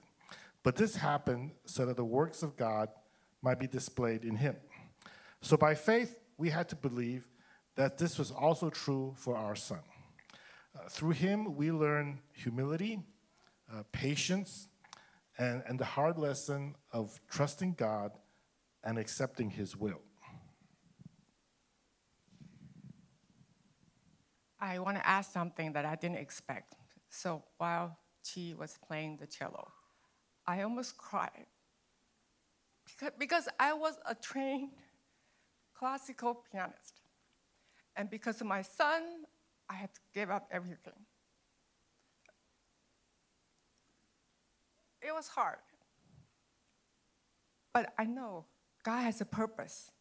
but 0.64 0.76
this 0.76 0.96
happened 0.96 1.52
so 1.66 1.86
that 1.86 1.98
the 1.98 2.06
works 2.06 2.44
of 2.44 2.56
God 2.56 2.90
might 3.42 3.60
be 3.60 3.68
displayed 3.68 4.24
in 4.24 4.36
him. 4.36 4.56
So 5.42 5.58
by 5.58 5.76
faith, 5.76 6.20
we 6.38 6.50
had 6.50 6.70
to 6.70 6.76
believe 6.76 7.28
that 7.76 7.98
this 7.98 8.18
was 8.18 8.32
also 8.32 8.70
true 8.70 9.14
for 9.18 9.36
our 9.36 9.56
son. 9.56 9.80
Uh, 10.76 10.88
through 10.90 11.12
him, 11.12 11.56
we 11.56 11.72
learn 11.72 12.20
humility, 12.34 13.00
uh, 13.72 13.84
patience, 13.92 14.68
and, 15.38 15.64
and 15.68 15.80
the 15.80 15.86
hard 15.86 16.18
lesson 16.18 16.76
of 16.92 17.20
trusting 17.30 17.74
God 17.74 18.12
and 18.84 18.98
accepting 18.98 19.50
his 19.50 19.76
will. 19.76 20.02
I 24.62 24.78
want 24.80 24.97
to 24.97 25.08
ask 25.08 25.34
something 25.34 25.74
that 25.74 25.86
I 25.86 25.95
didn't 25.95 26.17
expect. 26.17 26.76
So 27.10 27.43
while 27.58 27.97
she 28.24 28.54
was 28.54 28.78
playing 28.88 29.17
the 29.17 29.26
cello, 29.26 29.71
I 30.45 30.62
almost 30.62 30.97
cried 30.97 31.47
because, 33.17 33.47
I 33.60 33.74
was 33.74 33.95
a 34.06 34.13
trained 34.13 34.71
classical 35.74 36.43
pianist. 36.52 37.02
And 37.95 38.10
because 38.10 38.41
of 38.41 38.47
my 38.47 38.62
son, 38.62 39.04
I 39.69 39.76
had 39.76 39.93
to 39.93 40.00
give 40.13 40.30
up 40.30 40.47
everything. 40.52 40.93
It 45.02 45.13
was 45.13 45.28
hard. 45.28 45.58
But 47.74 47.93
I 47.97 48.06
know 48.06 48.45
God 48.84 49.02
has 49.02 49.21
a 49.21 49.26
purpose. 49.26 49.91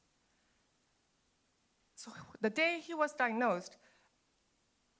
So 1.95 2.13
the 2.41 2.51
day 2.51 2.81
he 2.85 2.95
was 2.95 3.13
diagnosed, 3.13 3.77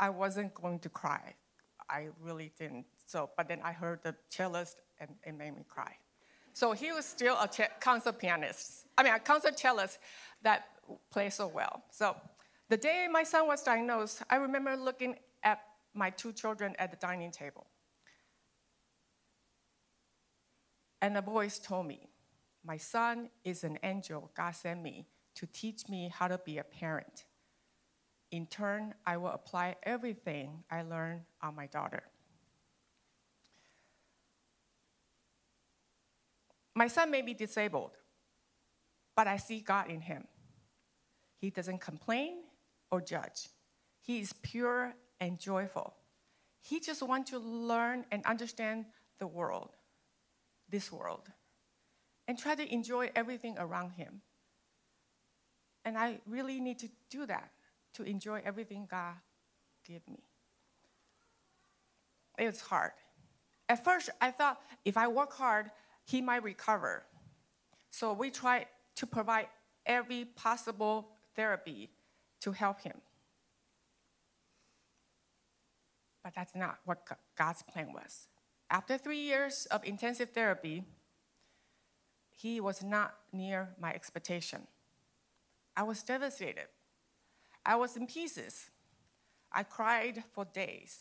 I 0.01 0.09
wasn't 0.09 0.55
going 0.55 0.79
to 0.81 0.89
cry. 0.89 1.35
I 1.89 2.09
really 2.21 2.53
didn't. 2.59 2.87
So, 3.07 3.31
but 3.37 3.47
then 3.49 3.61
I 3.63 3.73
heard 3.73 4.01
the 4.03 4.15
cellist 4.31 4.77
and 4.99 5.11
it 5.25 5.37
made 5.37 5.55
me 5.55 5.65
cry. 5.69 5.95
So 6.55 6.73
he 6.73 6.91
was 6.91 7.05
still 7.05 7.37
a 7.37 7.49
concert 7.81 8.19
pianist. 8.19 8.87
I 8.97 9.03
mean, 9.03 9.15
a 9.15 9.21
concert 9.21 9.59
cellist 9.59 9.99
that 10.43 10.65
plays 11.11 11.35
so 11.35 11.47
well. 11.47 11.85
So 11.91 12.17
the 12.69 12.77
day 12.77 13.07
my 13.11 13.23
son 13.23 13.47
was 13.47 13.63
diagnosed, 13.63 14.23
I 14.31 14.37
remember 14.37 14.75
looking 14.77 15.17
at 15.45 15.61
my 15.95 16.11
two 16.11 16.33
children 16.33 16.75
at 16.79 16.91
the 16.91 16.97
dining 16.97 17.31
table. 17.31 17.67
And 21.03 21.15
the 21.15 21.23
voice 21.23 21.59
told 21.59 21.87
me, 21.87 22.09
My 22.65 22.77
son 22.77 23.31
is 23.45 23.65
an 23.65 23.79
angel 23.83 24.31
God 24.37 24.55
sent 24.55 24.83
me 24.83 25.07
to 25.37 25.47
teach 25.47 25.89
me 25.89 26.11
how 26.13 26.29
to 26.29 26.39
be 26.39 26.59
a 26.59 26.65
parent. 26.65 27.25
In 28.31 28.47
turn, 28.47 28.95
I 29.07 29.17
will 29.17 29.31
apply 29.31 29.77
everything 29.83 30.63
I 30.71 30.83
learn 30.83 31.23
on 31.43 31.57
my 31.57 31.67
daughter. 31.67 32.03
My 36.75 36.87
son 36.87 37.11
may 37.11 37.23
be 37.23 37.35
disabled, 37.35 37.97
but 39.17 39.27
I 39.27 39.37
see 39.37 39.61
God 39.61 39.91
in 39.91 40.01
him. 40.01 40.27
He 41.41 41.51
doesn't 41.51 41.81
complain, 41.81 42.45
or 42.91 43.01
judge. 43.01 43.49
He 44.03 44.21
is 44.21 44.33
pure 44.33 44.95
and 45.21 45.39
joyful. 45.39 45.95
He 46.63 46.81
just 46.81 47.03
wants 47.03 47.31
to 47.31 47.39
learn 47.39 48.05
and 48.11 48.25
understand 48.27 48.87
the 49.19 49.27
world, 49.27 49.71
this 50.69 50.93
world, 50.93 51.29
and 52.29 52.39
try 52.39 52.55
to 52.55 52.73
enjoy 52.73 53.11
everything 53.15 53.57
around 53.59 53.93
him. 53.93 54.21
And 55.85 55.97
I 55.97 56.21
really 56.27 56.61
need 56.61 56.79
to 56.81 56.89
do 57.09 57.27
that 57.27 57.51
to 57.95 58.03
enjoy 58.03 58.43
everything 58.45 58.87
God 58.91 59.15
gave 59.87 60.07
me. 60.09 60.23
It 62.39 62.47
was 62.47 62.61
hard. 62.61 62.93
At 63.69 63.85
first, 63.85 64.11
I 64.21 64.31
thought 64.31 64.61
if 64.85 64.97
I 64.97 65.09
work 65.09 65.33
hard, 65.33 65.71
he 66.05 66.21
might 66.21 66.43
recover. 66.43 67.05
So 67.91 68.13
we 68.13 68.31
tried 68.31 68.67
to 68.97 69.07
provide 69.07 69.47
every 69.87 70.25
possible 70.25 71.09
therapy 71.37 71.91
to 72.41 72.53
help 72.53 72.81
him. 72.81 73.01
But 76.23 76.35
that's 76.35 76.55
not 76.55 76.79
what 76.85 77.07
God's 77.37 77.63
plan 77.63 77.93
was. 77.93 78.29
After 78.71 78.99
three 78.99 79.21
years 79.21 79.67
of 79.71 79.85
intensive 79.85 80.31
therapy, 80.31 80.85
he 82.31 82.61
was 82.61 82.83
not 82.83 83.15
near 83.33 83.71
my 83.81 83.93
expectation. 83.93 84.67
I 85.77 85.83
was 85.83 86.03
devastated. 86.03 86.69
I 87.65 87.77
was 87.77 87.97
in 87.97 88.07
pieces. 88.07 88.71
I 89.53 89.63
cried 89.63 90.23
for 90.33 90.45
days. 90.45 90.99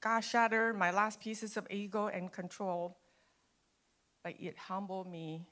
God 0.00 0.20
shattered 0.20 0.78
my 0.78 0.90
last 0.90 1.20
pieces 1.20 1.56
of 1.56 1.66
ego 1.70 2.06
and 2.06 2.32
control, 2.32 2.96
but 4.24 4.34
it 4.38 4.56
humbled 4.56 5.10
me 5.10 5.46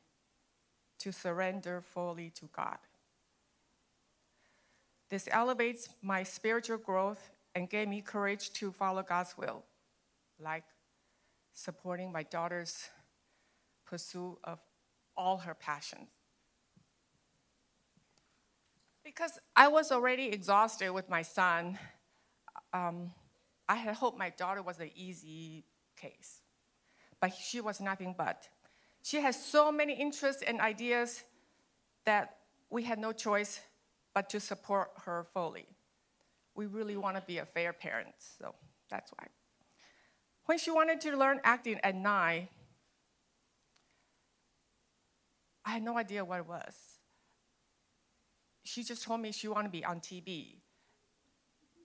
to 1.00 1.12
surrender 1.12 1.82
fully 1.82 2.30
to 2.30 2.48
God. 2.54 2.78
This 5.10 5.28
elevates 5.30 5.88
my 6.02 6.22
spiritual 6.22 6.78
growth 6.78 7.30
and 7.54 7.68
gave 7.68 7.88
me 7.88 8.00
courage 8.00 8.52
to 8.54 8.72
follow 8.72 9.02
God's 9.02 9.36
will, 9.38 9.64
like 10.38 10.64
supporting 11.52 12.12
my 12.12 12.22
daughter's 12.22 12.88
pursuit 13.86 14.38
of 14.44 14.60
all 15.16 15.38
her 15.38 15.54
passions. 15.54 16.08
Because 19.09 19.38
I 19.57 19.68
was 19.68 19.90
already 19.90 20.27
exhausted 20.27 20.92
with 20.92 21.09
my 21.09 21.23
son, 21.23 21.79
um, 22.75 23.11
I 23.66 23.77
had 23.77 23.94
hoped 23.94 24.18
my 24.18 24.29
daughter 24.29 24.61
was 24.61 24.81
an 24.81 24.90
easy 24.94 25.64
case. 25.97 26.42
But 27.18 27.33
she 27.33 27.62
was 27.62 27.81
nothing 27.81 28.14
but. 28.18 28.47
She 29.03 29.18
has 29.23 29.42
so 29.42 29.73
many 29.73 29.94
interests 29.94 30.42
and 30.47 30.61
ideas 30.61 31.25
that 32.05 32.37
we 32.68 32.83
had 32.83 32.99
no 32.99 33.12
choice 33.12 33.61
but 34.14 34.29
to 34.29 34.40
support 34.40 34.90
her 35.07 35.27
fully. 35.33 35.66
We 36.55 36.66
really 36.66 36.99
want 36.99 37.16
to 37.16 37.23
be 37.23 37.38
a 37.38 37.47
fair 37.47 37.73
parent, 37.73 38.14
so 38.38 38.55
that's 38.90 39.11
why. 39.12 39.29
When 40.44 40.59
she 40.59 40.71
wanted 40.71 41.01
to 41.03 41.16
learn 41.16 41.40
acting 41.44 41.81
at 41.83 41.94
nine, 41.94 42.49
I 45.64 45.71
had 45.71 45.83
no 45.83 45.97
idea 45.97 46.27
what 46.27 46.40
it 46.40 46.47
was. 46.47 46.97
She 48.68 48.83
just 48.85 49.02
told 49.02 49.20
me 49.20 49.33
she 49.33 49.48
wanted 49.48 49.68
to 49.68 49.72
be 49.72 49.85
on 49.85 50.00
TV. 50.00 50.57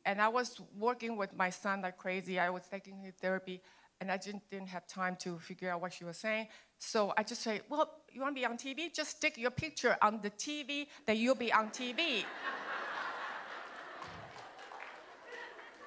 And 0.06 0.22
I 0.22 0.28
was 0.28 0.60
working 0.78 1.15
with 1.15 1.34
my 1.34 1.50
son 1.50 1.82
like 1.82 1.98
crazy. 1.98 2.38
I 2.38 2.50
was 2.50 2.63
taking 2.69 3.00
his 3.00 3.13
therapy, 3.15 3.62
and 4.02 4.12
I 4.12 4.17
didn't, 4.17 4.43
didn't 4.52 4.67
have 4.67 4.86
time 4.86 5.15
to 5.22 5.39
figure 5.39 5.69
out 5.69 5.80
what 5.80 5.93
she 5.93 6.04
was 6.04 6.17
saying. 6.17 6.48
So 6.80 7.13
I 7.17 7.24
just 7.24 7.41
say, 7.41 7.62
Well, 7.69 7.89
you 8.12 8.19
want 8.19 8.36
to 8.36 8.41
be 8.41 8.46
on 8.46 8.58
TV? 8.58 8.93
Just 8.93 9.12
stick 9.12 9.38
your 9.38 9.52
picture 9.52 9.96
on 10.02 10.19
the 10.22 10.30
TV, 10.32 10.88
then 11.06 11.15
you'll 11.15 11.36
be 11.36 11.54
on 11.54 11.69
TV. 11.69 11.98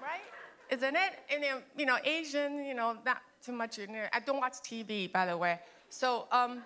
right? 0.01 0.25
Isn't 0.71 0.97
it? 0.97 1.13
And 1.31 1.43
then, 1.43 1.57
you 1.77 1.85
know, 1.85 1.99
Asian, 2.05 2.65
you 2.65 2.73
know, 2.73 2.97
not 3.05 3.19
too 3.45 3.53
much. 3.53 3.79
I 3.79 4.21
don't 4.25 4.41
watch 4.41 4.55
TV, 4.63 5.13
by 5.13 5.27
the 5.27 5.37
way. 5.37 5.61
So, 5.91 6.27
um, 6.33 6.63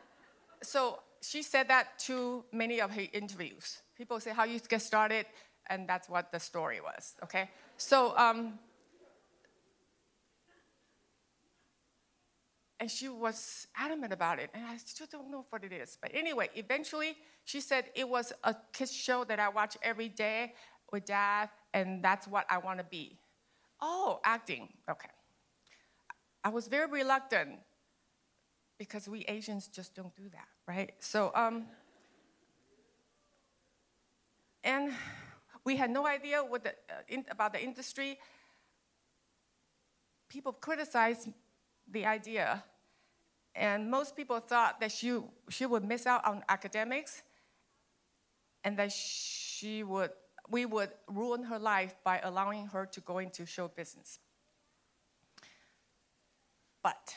so 0.62 1.00
she 1.22 1.42
said 1.42 1.68
that 1.68 1.98
to 2.00 2.44
many 2.52 2.80
of 2.80 2.90
her 2.90 3.02
interviews. 3.12 3.82
People 3.96 4.20
say, 4.20 4.32
How 4.32 4.44
you 4.44 4.60
get 4.60 4.82
started? 4.82 5.26
And 5.68 5.88
that's 5.88 6.08
what 6.08 6.32
the 6.32 6.40
story 6.40 6.80
was, 6.80 7.14
okay? 7.22 7.48
So, 7.76 8.16
um, 8.16 8.58
and 12.80 12.90
she 12.90 13.08
was 13.08 13.68
adamant 13.76 14.12
about 14.12 14.40
it, 14.40 14.50
and 14.54 14.64
I 14.64 14.78
still 14.78 15.06
don't 15.12 15.30
know 15.30 15.44
what 15.50 15.62
it 15.62 15.72
is. 15.72 15.98
But 16.00 16.10
anyway, 16.14 16.48
eventually, 16.56 17.14
she 17.44 17.60
said 17.60 17.84
it 17.94 18.08
was 18.08 18.32
a 18.42 18.56
kids 18.72 18.92
show 18.92 19.22
that 19.24 19.38
I 19.38 19.50
watch 19.50 19.76
every 19.82 20.08
day 20.08 20.54
with 20.90 21.04
dad, 21.04 21.50
and 21.74 22.02
that's 22.02 22.26
what 22.26 22.46
I 22.48 22.58
want 22.58 22.78
to 22.78 22.84
be. 22.84 23.18
Oh, 23.80 24.18
acting, 24.24 24.70
okay. 24.90 25.10
I 26.42 26.48
was 26.48 26.68
very 26.68 26.90
reluctant 26.90 27.58
because 28.80 29.06
we 29.06 29.20
Asians 29.28 29.68
just 29.68 29.94
don't 29.94 30.16
do 30.16 30.30
that, 30.32 30.48
right? 30.66 30.94
So, 31.00 31.30
um, 31.34 31.66
and 34.64 34.94
we 35.66 35.76
had 35.76 35.90
no 35.90 36.06
idea 36.06 36.42
what 36.42 36.64
the, 36.64 36.70
uh, 36.70 37.02
in, 37.06 37.26
about 37.30 37.52
the 37.52 37.62
industry. 37.62 38.18
People 40.30 40.54
criticized 40.54 41.28
the 41.92 42.06
idea, 42.06 42.64
and 43.54 43.90
most 43.90 44.16
people 44.16 44.40
thought 44.40 44.80
that 44.80 44.92
she, 44.92 45.18
she 45.50 45.66
would 45.66 45.84
miss 45.84 46.06
out 46.06 46.24
on 46.24 46.42
academics 46.48 47.22
and 48.64 48.78
that 48.78 48.92
she 48.92 49.82
would, 49.82 50.12
we 50.48 50.64
would 50.64 50.88
ruin 51.06 51.42
her 51.42 51.58
life 51.58 51.96
by 52.02 52.18
allowing 52.20 52.68
her 52.68 52.86
to 52.86 53.00
go 53.02 53.18
into 53.18 53.44
show 53.44 53.68
business. 53.68 54.20
But 56.82 57.14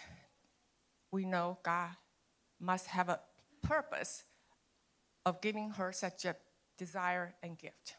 we 1.14 1.26
know 1.26 1.60
God 1.62 1.92
must 2.60 2.88
have 2.88 3.08
a 3.08 3.20
purpose 3.62 4.24
of 5.28 5.42
giving 5.42 5.70
her 5.70 5.92
such 5.92 6.26
a 6.26 6.36
desire 6.76 7.36
and 7.44 7.56
gift. 7.58 7.96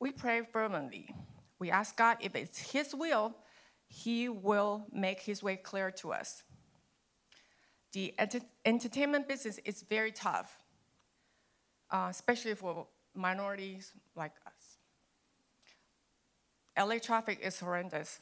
We 0.00 0.12
pray 0.12 0.42
fervently. 0.50 1.14
We 1.58 1.70
ask 1.70 1.94
God 1.94 2.16
if 2.20 2.34
it's 2.34 2.72
His 2.72 2.94
will, 2.94 3.36
He 3.86 4.30
will 4.30 4.86
make 4.90 5.20
His 5.20 5.42
way 5.42 5.56
clear 5.56 5.90
to 6.00 6.12
us. 6.12 6.44
The 7.92 8.14
ent- 8.18 8.50
entertainment 8.64 9.28
business 9.28 9.58
is 9.66 9.82
very 9.82 10.12
tough, 10.12 10.56
uh, 11.90 12.06
especially 12.08 12.54
for 12.54 12.86
minorities 13.14 13.92
like. 14.16 14.32
LA 16.78 16.98
traffic 16.98 17.40
is 17.42 17.58
horrendous. 17.58 18.20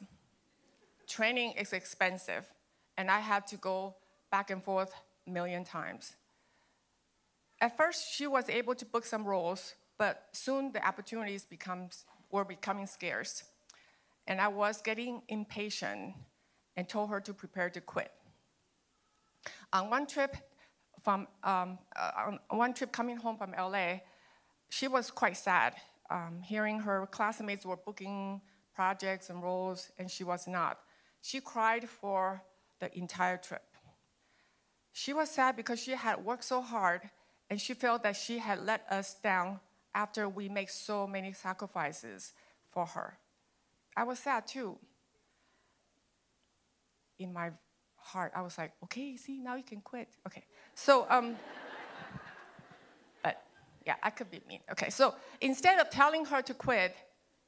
Training 1.07 1.51
is 1.51 1.73
expensive, 1.73 2.45
and 2.97 3.11
I 3.11 3.19
had 3.19 3.45
to 3.47 3.57
go 3.57 3.95
back 4.31 4.49
and 4.49 4.63
forth 4.63 4.91
a 5.27 5.29
million 5.29 5.63
times. 5.63 6.15
At 7.61 7.77
first, 7.77 8.13
she 8.13 8.25
was 8.25 8.49
able 8.49 8.73
to 8.75 8.85
book 8.85 9.05
some 9.05 9.23
roles, 9.23 9.75
but 9.97 10.25
soon 10.31 10.71
the 10.71 10.85
opportunities 10.85 11.45
becomes, 11.45 12.05
were 12.31 12.43
becoming 12.43 12.87
scarce. 12.87 13.43
And 14.25 14.41
I 14.41 14.47
was 14.47 14.81
getting 14.81 15.21
impatient 15.29 16.15
and 16.75 16.89
told 16.89 17.09
her 17.09 17.19
to 17.21 17.33
prepare 17.33 17.69
to 17.69 17.81
quit. 17.81 18.11
On 19.71 19.89
one 19.89 20.07
trip 20.07 20.35
from 21.03 21.27
um, 21.43 21.77
uh, 21.95 22.11
on 22.51 22.57
one 22.57 22.73
trip 22.73 22.91
coming 22.91 23.17
home 23.17 23.37
from 23.37 23.51
LA, 23.51 23.99
she 24.69 24.87
was 24.87 25.09
quite 25.09 25.37
sad 25.37 25.75
um, 26.09 26.41
hearing 26.43 26.79
her 26.79 27.07
classmates 27.07 27.65
were 27.65 27.77
booking 27.77 28.41
projects 28.73 29.29
and 29.29 29.41
roles, 29.41 29.89
and 29.97 30.09
she 30.09 30.23
was 30.23 30.47
not. 30.47 30.79
She 31.21 31.41
cried 31.41 31.89
for 31.89 32.43
the 32.79 32.95
entire 32.97 33.37
trip. 33.37 33.63
She 34.91 35.13
was 35.13 35.29
sad 35.29 35.55
because 35.55 35.79
she 35.79 35.91
had 35.91 36.23
worked 36.23 36.43
so 36.43 36.61
hard, 36.61 37.09
and 37.49 37.59
she 37.59 37.73
felt 37.73 38.03
that 38.03 38.15
she 38.15 38.39
had 38.39 38.65
let 38.65 38.85
us 38.89 39.15
down 39.21 39.59
after 39.93 40.29
we 40.29 40.47
made 40.47 40.69
so 40.69 41.07
many 41.07 41.33
sacrifices 41.33 42.33
for 42.71 42.85
her. 42.85 43.17
I 43.95 44.03
was 44.03 44.19
sad 44.19 44.47
too. 44.47 44.77
In 47.17 47.33
my 47.33 47.51
heart, 47.95 48.31
I 48.35 48.41
was 48.41 48.57
like, 48.57 48.73
okay, 48.83 49.17
see, 49.17 49.39
now 49.39 49.55
you 49.55 49.63
can 49.63 49.81
quit. 49.81 50.09
Okay. 50.27 50.45
So, 50.75 51.07
um, 51.09 51.35
yeah, 53.87 53.95
I 54.03 54.09
could 54.09 54.29
be 54.29 54.41
mean. 54.49 54.59
Okay, 54.69 54.89
so 54.89 55.15
instead 55.39 55.79
of 55.79 55.89
telling 55.89 56.25
her 56.25 56.41
to 56.41 56.53
quit, 56.53 56.93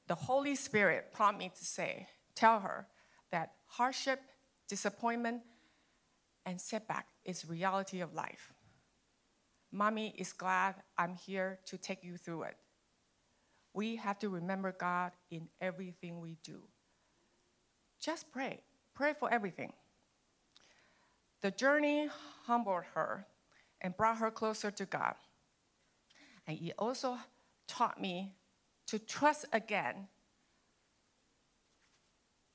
the 0.08 0.16
Holy 0.16 0.56
Spirit 0.56 1.12
prompted 1.12 1.40
me 1.40 1.52
to 1.54 1.66
say, 1.66 2.08
tell 2.34 2.62
her 2.62 2.88
that 3.34 3.52
hardship, 3.66 4.22
disappointment, 4.70 5.42
and 6.46 6.60
setback 6.60 7.08
is 7.26 7.46
reality 7.46 8.00
of 8.00 8.14
life. 8.14 8.54
Mommy 9.74 10.16
is 10.18 10.32
glad 10.32 10.76
I'm 10.98 11.16
here 11.16 11.60
to 11.66 11.78
take 11.78 12.06
you 12.06 12.16
through 12.16 12.44
it. 12.44 12.56
We 13.74 13.98
have 13.98 14.18
to 14.20 14.30
remember 14.30 14.72
God 14.72 15.12
in 15.30 15.50
everything 15.60 16.22
we 16.22 16.38
do. 16.42 16.62
Just 18.02 18.32
pray. 18.32 18.62
Pray 18.96 19.14
for 19.14 19.32
everything. 19.32 19.74
The 21.42 21.52
journey 21.52 22.08
humbled 22.46 22.86
her 22.96 23.28
and 23.82 23.96
brought 23.96 24.20
her 24.20 24.32
closer 24.32 24.72
to 24.72 24.86
God. 24.86 25.16
And 26.50 26.58
he 26.58 26.72
also 26.80 27.20
taught 27.68 28.02
me 28.02 28.34
to 28.88 28.98
trust 28.98 29.46
again 29.54 30.08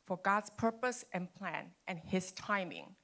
for 0.05 0.17
God's 0.17 0.51
purpose 0.51 1.05
and 1.13 1.33
plan 1.33 1.67
and 1.87 2.01
his 2.01 2.33
timing. 2.33 2.97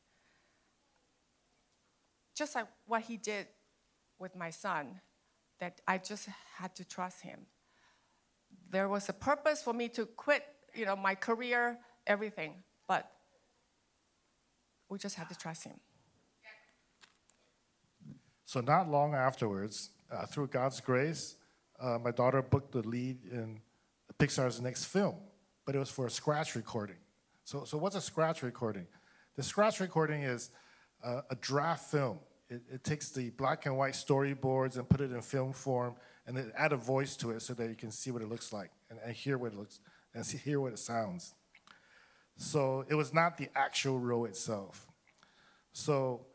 Just 2.35 2.57
like 2.57 2.67
what 2.89 3.03
he 3.03 3.17
did 3.19 3.47
with 4.19 4.35
my 4.35 4.51
son, 4.51 5.01
that 5.61 5.81
I 5.87 5.99
just 5.99 6.29
had 6.57 6.75
to 6.75 6.85
trust 6.85 7.21
him. 7.21 7.39
There 8.69 8.89
was 8.89 9.09
a 9.09 9.13
purpose 9.13 9.63
for 9.63 9.73
me 9.73 9.89
to 9.91 10.07
quit, 10.07 10.45
you 10.75 10.87
know, 10.87 10.97
my 10.97 11.15
career, 11.15 11.79
everything, 12.05 12.65
but 12.89 13.09
we 14.89 14.99
just 14.99 15.15
had 15.15 15.29
to 15.29 15.39
trust 15.39 15.63
him. 15.63 15.79
So, 18.45 18.61
not 18.61 18.91
long 18.91 19.15
afterwards, 19.15 19.91
uh, 20.11 20.27
through 20.27 20.49
God's 20.49 20.81
grace, 20.81 21.37
uh, 21.81 21.99
my 21.99 22.11
daughter 22.11 22.43
booked 22.43 22.73
the 22.73 22.87
lead 22.87 23.19
in 23.31 23.61
Pixar's 24.19 24.61
next 24.61 24.85
film, 24.85 25.17
but 25.65 25.75
it 25.75 25.79
was 25.79 25.91
for 25.91 26.07
a 26.07 26.11
scratch 26.11 26.55
recording. 26.55 26.97
So, 27.45 27.65
so 27.65 27.79
what's 27.79 27.97
a 27.97 28.01
scratch 28.01 28.43
recording? 28.43 28.87
The 29.37 29.43
scratch 29.43 29.81
recording 29.81 30.23
is 30.23 30.51
uh, 31.03 31.23
a 31.31 31.35
draft 31.37 31.91
film. 31.91 32.19
It, 32.49 32.63
it, 32.73 32.85
takes 32.85 33.11
the 33.11 33.31
black 33.31 33.67
and 33.67 33.77
white 33.79 33.95
storyboards 33.95 34.77
and 34.77 34.89
put 34.89 35.01
it 35.01 35.13
in 35.13 35.23
film 35.23 35.53
form, 35.53 35.95
and 36.27 36.37
then 36.37 36.53
add 36.57 36.73
a 36.73 36.77
voice 36.77 37.17
to 37.17 37.31
it 37.31 37.43
so 37.43 37.55
that 37.55 37.69
you 37.69 37.75
can 37.75 37.91
see 37.91 38.11
what 38.11 38.23
it 38.23 38.29
looks 38.29 38.53
like 38.53 38.71
and, 38.91 38.99
and 39.05 39.15
hear 39.15 39.39
what 39.39 39.53
it 39.53 39.59
looks 39.59 39.81
and 40.15 40.27
see, 40.27 40.39
hear 40.45 40.61
what 40.61 40.73
it 40.73 40.79
sounds. 40.79 41.35
So 42.37 42.85
it 42.89 42.95
was 42.95 43.13
not 43.15 43.37
the 43.37 43.49
actual 43.55 43.99
role 43.99 44.25
itself. 44.25 44.87
So 45.73 46.27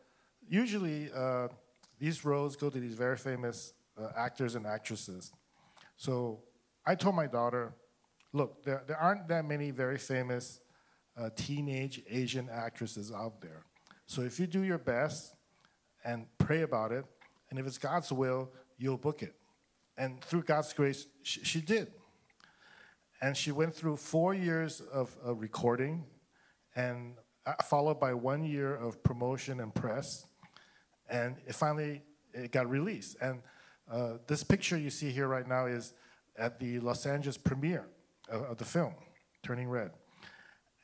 usually 0.48 1.10
uh, 1.16 1.50
these 2.00 2.26
roles 2.26 2.56
go 2.56 2.70
to 2.70 2.80
these 2.80 2.96
very 2.96 3.18
famous 3.18 3.74
uh, 3.98 4.10
actors 4.18 4.56
and 4.56 4.66
actresses. 4.66 5.32
So 5.98 6.40
I 6.86 6.96
told 6.96 7.16
my 7.16 7.28
daughter, 7.28 7.74
look, 8.34 8.64
there, 8.64 8.84
there 8.88 8.98
aren't 8.98 9.28
that 9.30 9.46
many 9.46 9.72
very 9.72 9.98
famous 9.98 10.60
uh, 11.18 11.30
teenage 11.36 12.02
Asian 12.10 12.50
actresses 12.50 13.12
out 13.12 13.42
there. 13.42 13.64
So 14.06 14.22
if 14.22 14.40
you 14.40 14.48
do 14.48 14.62
your 14.62 14.78
best 14.78 15.36
and 16.06 16.28
pray 16.38 16.62
about 16.62 16.92
it. 16.92 17.04
And 17.50 17.60
if 17.60 17.66
it's 17.66 17.78
God's 17.78 18.12
will, 18.12 18.52
you'll 18.78 18.98
book 18.98 19.24
it. 19.24 19.36
And 19.98 20.24
through 20.24 20.44
God's 20.44 20.72
grace, 20.72 21.08
she, 21.24 21.44
she 21.44 21.62
did. 21.62 21.92
And 23.22 23.36
she 23.36 23.52
went 23.52 23.74
through 23.74 23.98
four 23.98 24.34
years 24.34 24.82
of, 24.82 25.16
of 25.24 25.42
recording, 25.42 26.06
and 26.76 27.16
uh, 27.46 27.54
followed 27.64 28.00
by 28.00 28.14
one 28.14 28.44
year 28.44 28.76
of 28.76 29.02
promotion 29.04 29.62
and 29.62 29.74
press. 29.74 30.26
And 31.10 31.36
it 31.48 31.56
finally 31.56 32.04
it 32.34 32.52
got 32.52 32.70
released. 32.70 33.18
And 33.22 33.42
uh, 33.92 34.14
this 34.28 34.44
picture 34.44 34.78
you 34.78 34.90
see 34.90 35.12
here 35.12 35.28
right 35.28 35.48
now 35.48 35.66
is 35.66 35.94
at 36.38 36.60
the 36.60 36.80
Los 36.80 37.06
Angeles 37.06 37.38
premiere 37.38 37.88
of, 38.30 38.42
of 38.44 38.58
the 38.58 38.66
film, 38.66 38.94
Turning 39.44 39.70
Red. 39.70 39.92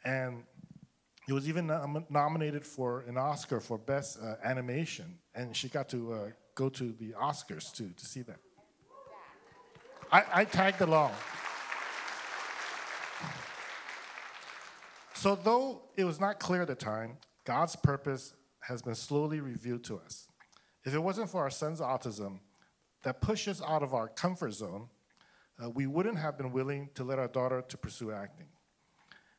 And 0.05 0.43
it 1.27 1.33
was 1.33 1.47
even 1.47 1.67
nom- 1.67 2.05
nominated 2.09 2.65
for 2.65 3.01
an 3.07 3.17
Oscar 3.17 3.59
for 3.59 3.77
Best 3.77 4.19
uh, 4.21 4.35
Animation, 4.43 5.17
and 5.35 5.55
she 5.55 5.69
got 5.69 5.87
to 5.89 6.13
uh, 6.13 6.29
go 6.55 6.69
to 6.69 6.91
the 6.99 7.13
Oscars 7.13 7.71
too 7.71 7.91
to 7.95 8.05
see 8.05 8.21
that. 8.23 8.39
I, 10.11 10.23
I 10.33 10.45
tagged 10.45 10.81
along. 10.81 11.11
So, 15.13 15.35
though 15.35 15.83
it 15.95 16.03
was 16.03 16.19
not 16.19 16.39
clear 16.39 16.63
at 16.63 16.67
the 16.67 16.75
time, 16.75 17.17
God's 17.45 17.75
purpose 17.75 18.33
has 18.61 18.81
been 18.81 18.95
slowly 18.95 19.39
revealed 19.39 19.83
to 19.85 19.97
us. 19.97 20.27
If 20.83 20.93
it 20.93 20.99
wasn't 20.99 21.29
for 21.29 21.41
our 21.41 21.49
son's 21.49 21.81
autism 21.81 22.39
that 23.03 23.21
pushed 23.21 23.47
us 23.47 23.61
out 23.61 23.83
of 23.83 23.93
our 23.93 24.07
comfort 24.07 24.53
zone, 24.53 24.87
uh, 25.61 25.69
we 25.69 25.85
wouldn't 25.85 26.17
have 26.17 26.37
been 26.37 26.51
willing 26.51 26.89
to 26.95 27.03
let 27.03 27.19
our 27.19 27.27
daughter 27.27 27.63
to 27.67 27.77
pursue 27.77 28.11
acting. 28.11 28.47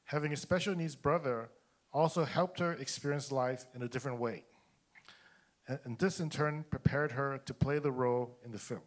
Having 0.05 0.33
a 0.33 0.37
special 0.37 0.75
needs 0.75 0.95
brother 0.95 1.51
also 1.93 2.25
helped 2.25 2.59
her 2.59 2.73
experience 2.75 3.33
life 3.33 3.67
in 3.75 3.83
a 3.83 3.89
different 3.89 4.19
way. 4.19 4.45
And, 5.69 5.79
and 5.85 5.99
this, 5.99 6.21
in 6.21 6.31
turn, 6.31 6.65
prepared 6.71 7.13
her 7.13 7.39
to 7.47 7.55
play 7.55 7.79
the 7.79 7.93
role 7.93 8.39
in 8.45 8.53
the 8.53 8.59
film. 8.59 8.83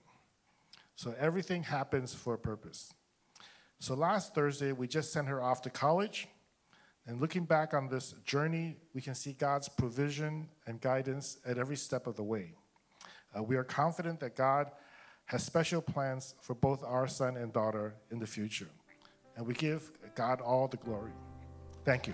So 0.95 1.13
everything 1.19 1.63
happens 1.63 2.13
for 2.13 2.35
a 2.35 2.37
purpose. 2.37 2.93
So 3.79 3.93
last 3.95 4.33
Thursday, 4.33 4.71
we 4.71 4.87
just 4.87 5.11
sent 5.11 5.27
her 5.27 5.41
off 5.41 5.61
to 5.63 5.69
college. 5.69 6.27
And 7.07 7.21
looking 7.21 7.45
back 7.45 7.73
on 7.73 7.87
this 7.87 8.13
journey, 8.25 8.77
we 8.93 9.01
can 9.01 9.13
see 9.13 9.33
God's 9.33 9.69
provision 9.69 10.47
and 10.65 10.81
guidance 10.81 11.37
at 11.45 11.57
every 11.57 11.77
step 11.77 12.07
of 12.07 12.15
the 12.15 12.23
way. 12.23 12.53
Uh, 13.35 13.43
we 13.43 13.55
are 13.57 13.63
confident 13.63 14.19
that 14.21 14.35
God 14.35 14.71
has 15.25 15.43
special 15.43 15.81
plans 15.81 16.35
for 16.41 16.55
both 16.55 16.83
our 16.83 17.07
son 17.07 17.37
and 17.37 17.53
daughter 17.53 17.95
in 18.11 18.19
the 18.19 18.27
future. 18.27 18.69
And 19.35 19.45
we 19.45 19.53
give 19.53 19.97
God 20.15 20.41
all 20.41 20.67
the 20.67 20.77
glory. 20.77 21.11
Thank 21.83 22.07
you. 22.07 22.13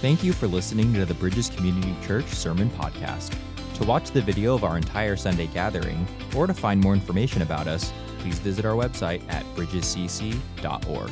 Thank 0.00 0.24
you 0.24 0.32
for 0.32 0.46
listening 0.46 0.94
to 0.94 1.04
the 1.04 1.12
Bridges 1.12 1.50
Community 1.50 1.94
Church 2.02 2.24
Sermon 2.24 2.70
Podcast. 2.70 3.36
To 3.74 3.84
watch 3.84 4.12
the 4.12 4.22
video 4.22 4.54
of 4.54 4.64
our 4.64 4.78
entire 4.78 5.14
Sunday 5.14 5.46
gathering, 5.48 6.06
or 6.34 6.46
to 6.46 6.54
find 6.54 6.80
more 6.80 6.94
information 6.94 7.42
about 7.42 7.66
us, 7.66 7.92
please 8.20 8.38
visit 8.38 8.64
our 8.64 8.72
website 8.72 9.22
at 9.30 9.44
bridgescc.org. 9.54 11.10